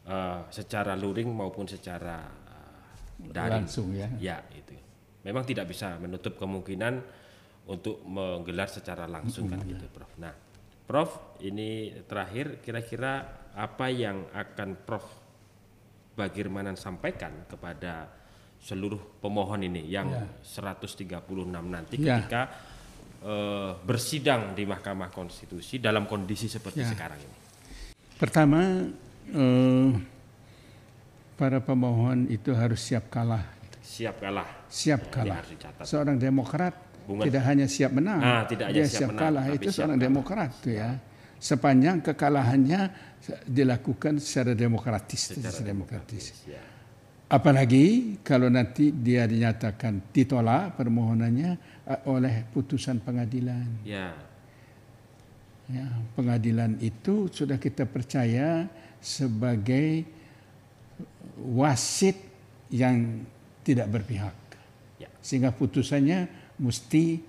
Eh, 0.09 0.41
secara 0.49 0.95
luring 0.95 1.29
maupun 1.29 1.67
secara 1.67 2.23
eh, 2.25 3.29
daring. 3.29 3.67
langsung 3.67 3.91
ya. 3.91 4.07
Ya, 4.17 4.37
itu. 4.55 4.73
Memang 5.27 5.43
tidak 5.43 5.69
bisa 5.69 5.99
menutup 5.99 6.39
kemungkinan 6.39 7.03
untuk 7.69 8.01
menggelar 8.07 8.71
secara 8.71 9.05
langsung 9.05 9.51
kan 9.51 9.61
gitu, 9.61 9.85
Prof. 9.91 10.09
Nah, 10.17 10.33
Prof, 10.89 11.37
ini 11.45 11.93
terakhir 12.07 12.63
kira-kira 12.63 13.45
apa 13.53 13.91
yang 13.91 14.25
akan 14.33 14.79
Prof 14.87 15.05
Bagir 16.17 16.49
Manan 16.49 16.79
sampaikan 16.79 17.45
kepada 17.45 18.18
seluruh 18.59 19.19
pemohon 19.19 19.63
ini 19.63 19.87
yang 19.87 20.11
136 20.43 21.07
nanti 21.65 21.95
Ya. 21.97 22.19
ketika 22.19 22.41
eh, 23.19 23.71
bersidang 23.83 24.55
di 24.55 24.63
Mahkamah 24.63 25.11
Konstitusi 25.11 25.75
dalam 25.77 26.05
kondisi 26.05 26.47
seperti 26.47 26.79
Ya. 26.79 26.87
sekarang 26.87 27.19
ini. 27.19 27.35
Pertama 28.15 28.59
eh, 29.27 29.89
para 31.35 31.59
pemohon 31.59 32.27
itu 32.27 32.51
harus 32.51 32.79
siap 32.79 33.07
kalah. 33.09 33.43
Siap 33.79 34.15
kalah. 34.21 34.47
siap 34.69 35.01
kalah. 35.09 35.41
Seorang 35.83 36.15
demokrat 36.15 36.77
Bunga- 37.03 37.25
tidak 37.25 37.43
hanya 37.43 37.65
siap 37.65 37.91
menang, 37.91 38.21
Ah, 38.21 38.43
tidak 38.45 38.69
hanya 38.69 38.75
dia 38.75 38.85
siap 38.85 38.95
siap, 38.95 39.09
menang, 39.11 39.21
kalah. 39.25 39.45
Itu 39.49 39.67
siap 39.67 39.75
seorang 39.75 39.97
kalah. 39.97 40.05
demokrat 40.07 40.49
tuh 40.61 40.73
ya. 40.77 40.89
Sepanjang 41.39 41.97
kekalahannya 41.99 42.81
dilakukan 43.47 44.19
secara 44.19 44.51
demokratis, 44.53 45.33
secara 45.33 45.59
demokratis. 45.59 46.25
Ya. 46.45 46.59
Apalagi 47.29 48.17
kalau 48.25 48.49
nanti 48.49 48.89
dia 48.89 49.29
dinyatakan 49.29 50.09
ditolak 50.09 50.73
permohonannya 50.73 51.51
eh, 51.85 52.01
oleh 52.09 52.41
putusan 52.49 53.05
pengadilan. 53.05 53.85
Ya. 53.85 54.17
Ya, 55.69 55.85
pengadilan 56.17 56.81
itu 56.81 57.29
sudah 57.29 57.61
kita 57.61 57.85
percaya 57.85 58.65
sebagai 58.97 60.01
wasit 61.37 62.17
yang 62.73 63.21
tidak 63.61 63.85
berpihak. 63.93 64.33
Ya. 64.97 65.13
Sehingga 65.21 65.53
putusannya 65.53 66.25
mesti 66.57 67.21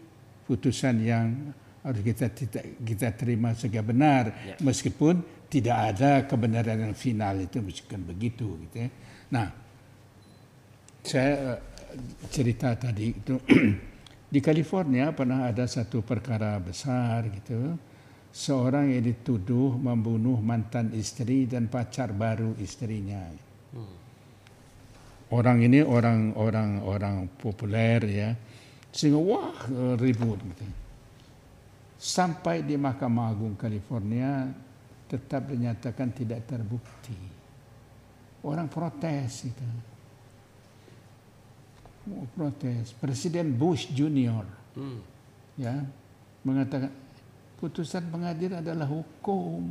putusan 0.48 1.04
yang 1.04 1.52
harus 1.84 2.00
kita 2.00 2.32
kita, 2.32 2.60
kita 2.80 3.08
terima 3.12 3.52
sebagai 3.52 3.84
benar 3.92 4.24
Ya. 4.44 4.56
meskipun 4.64 5.20
tidak 5.52 5.76
ada 5.92 6.24
kebenaran 6.24 6.88
yang 6.88 6.96
final 6.96 7.36
itu 7.44 7.60
meskipun 7.60 8.08
begitu 8.08 8.56
gitu 8.64 8.88
ya. 8.88 8.90
Nah, 9.36 9.46
saya 11.00 11.56
eh, 11.56 11.58
cerita 12.28 12.76
tadi 12.76 13.10
itu 13.10 13.34
di 14.34 14.40
California 14.40 15.10
pernah 15.10 15.48
ada 15.48 15.66
satu 15.66 16.04
perkara 16.04 16.56
besar 16.60 17.26
gitu. 17.32 17.76
Seorang 18.30 18.94
yang 18.94 19.02
dituduh 19.02 19.74
membunuh 19.74 20.38
mantan 20.38 20.94
istri 20.94 21.50
dan 21.50 21.66
pacar 21.66 22.14
baru 22.14 22.54
istrinya. 22.62 23.26
Orang 25.34 25.66
ini 25.66 25.82
orang 25.82 26.38
orang 26.38 27.26
populer 27.34 27.98
ya. 28.06 28.30
Sehingga 28.94 29.18
wah 29.18 29.66
ribut 29.98 30.38
gitu. 30.46 30.66
Sampai 31.98 32.62
di 32.62 32.78
Mahkamah 32.78 33.34
Agung 33.34 33.58
California 33.58 34.46
tetap 35.10 35.50
dinyatakan 35.50 36.14
tidak 36.14 36.46
terbukti. 36.46 37.18
Orang 38.46 38.70
protes 38.70 39.50
itu. 39.50 39.89
Oh, 42.10 42.26
protes. 42.34 42.90
Presiden 42.98 43.54
Bush 43.54 43.86
Junior 43.94 44.42
Hmm. 44.70 45.02
ya 45.58 45.82
mengatakan 46.46 46.94
putusan 47.58 48.06
pengadilan 48.10 48.62
adalah 48.62 48.86
hukum. 48.86 49.66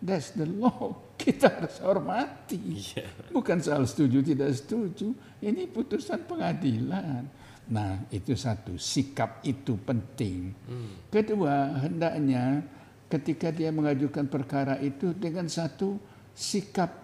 That's 0.00 0.32
the 0.32 0.46
law. 0.48 0.96
Kita 1.20 1.52
harus 1.52 1.76
hormati. 1.84 2.56
Iya. 2.56 3.04
Bukan 3.34 3.60
soal 3.60 3.84
setuju 3.84 4.24
tidak 4.24 4.56
setuju. 4.56 5.12
Ini 5.44 5.68
putusan 5.68 6.24
pengadilan. 6.24 7.28
Nah, 7.70 8.02
itu 8.10 8.34
satu 8.34 8.80
sikap 8.80 9.44
itu 9.46 9.76
penting. 9.84 10.50
Kedua, 11.12 11.78
hendaknya 11.84 12.64
ketika 13.06 13.52
dia 13.52 13.68
mengajukan 13.70 14.26
perkara 14.26 14.80
itu 14.82 15.12
dengan 15.14 15.46
satu 15.46 16.00
sikap 16.34 16.99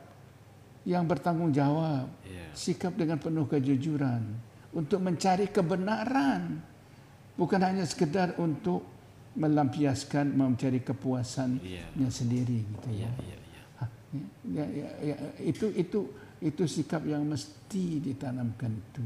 yang 0.87 1.05
bertanggung 1.05 1.51
jawab, 1.51 2.07
Iya. 2.23 2.47
sikap 2.55 2.95
dengan 2.95 3.19
penuh 3.19 3.51
kejujuran 3.51 4.23
untuk 4.71 5.03
mencari 5.03 5.51
kebenaran, 5.51 6.63
bukan 7.35 7.61
hanya 7.61 7.83
sekedar 7.83 8.39
untuk 8.39 8.87
melampiaskan 9.37 10.33
mencari 10.33 10.81
kepuasannya 10.81 12.09
sendiri 12.09 12.65
gitu 12.65 12.89
ya. 12.95 13.11
Iya, 13.11 13.11
iya, 13.21 13.37
iya. 13.37 13.63
Hah, 13.77 13.89
ya, 14.47 14.65
ya, 14.65 14.89
ya, 15.13 15.17
itu 15.45 15.69
itu 15.77 16.01
itu 16.41 16.63
sikap 16.65 17.05
yang 17.05 17.27
mesti 17.27 18.01
ditanamkan 18.01 18.71
itu 18.73 19.05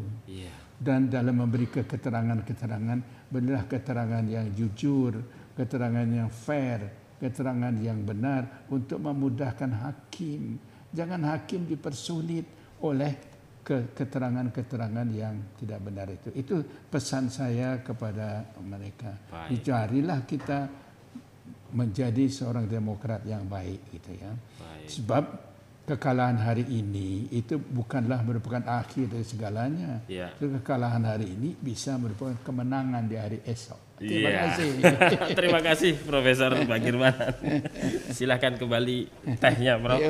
dan 0.80 1.12
dalam 1.12 1.36
memberi 1.44 1.68
keterangan-keterangan 1.68 3.28
berilah 3.28 3.68
keterangan 3.68 4.24
yang 4.24 4.48
jujur, 4.56 5.20
keterangan 5.52 6.08
yang 6.08 6.32
fair, 6.32 6.88
keterangan 7.20 7.76
yang 7.76 8.00
benar 8.00 8.64
untuk 8.72 8.96
memudahkan 8.96 9.70
hakim. 9.76 10.56
Jangan 10.90 11.22
hakim 11.30 11.66
dipersulit 11.70 12.46
oleh 12.82 13.12
ke- 13.62 13.94
keterangan-keterangan 13.94 15.06
yang 15.14 15.54
tidak 15.60 15.80
benar 15.84 16.10
itu. 16.10 16.34
Itu 16.34 16.64
pesan 16.90 17.30
saya 17.30 17.78
kepada 17.84 18.50
mereka. 18.64 19.14
Baik. 19.30 19.48
Dicarilah 19.54 20.20
kita 20.26 20.58
menjadi 21.70 22.26
seorang 22.26 22.66
demokrat 22.66 23.22
yang 23.22 23.46
baik 23.46 23.94
gitu 23.94 24.10
ya. 24.18 24.32
Baik. 24.34 24.88
Sebab 24.90 25.24
kekalahan 25.84 26.38
hari 26.38 26.62
ini 26.64 27.26
itu 27.30 27.58
bukanlah 27.58 28.22
merupakan 28.22 28.62
akhir 28.62 29.10
dari 29.10 29.26
segalanya. 29.26 30.04
Iya. 30.06 30.32
Kekalahan 30.38 31.02
hari 31.02 31.34
ini 31.34 31.52
bisa 31.54 31.98
merupakan 31.98 32.36
kemenangan 32.40 33.04
di 33.04 33.16
hari 33.18 33.38
esok. 33.42 33.98
Terima 34.00 34.30
Iya. 34.32 34.40
kasih. 34.48 34.68
Terima 35.38 35.60
kasih 35.60 35.92
Profesor 36.00 36.52
Bagirman. 36.64 37.14
Silahkan 38.16 38.56
kembali 38.56 38.96
tehnya, 39.36 39.76
Prof. 39.76 40.00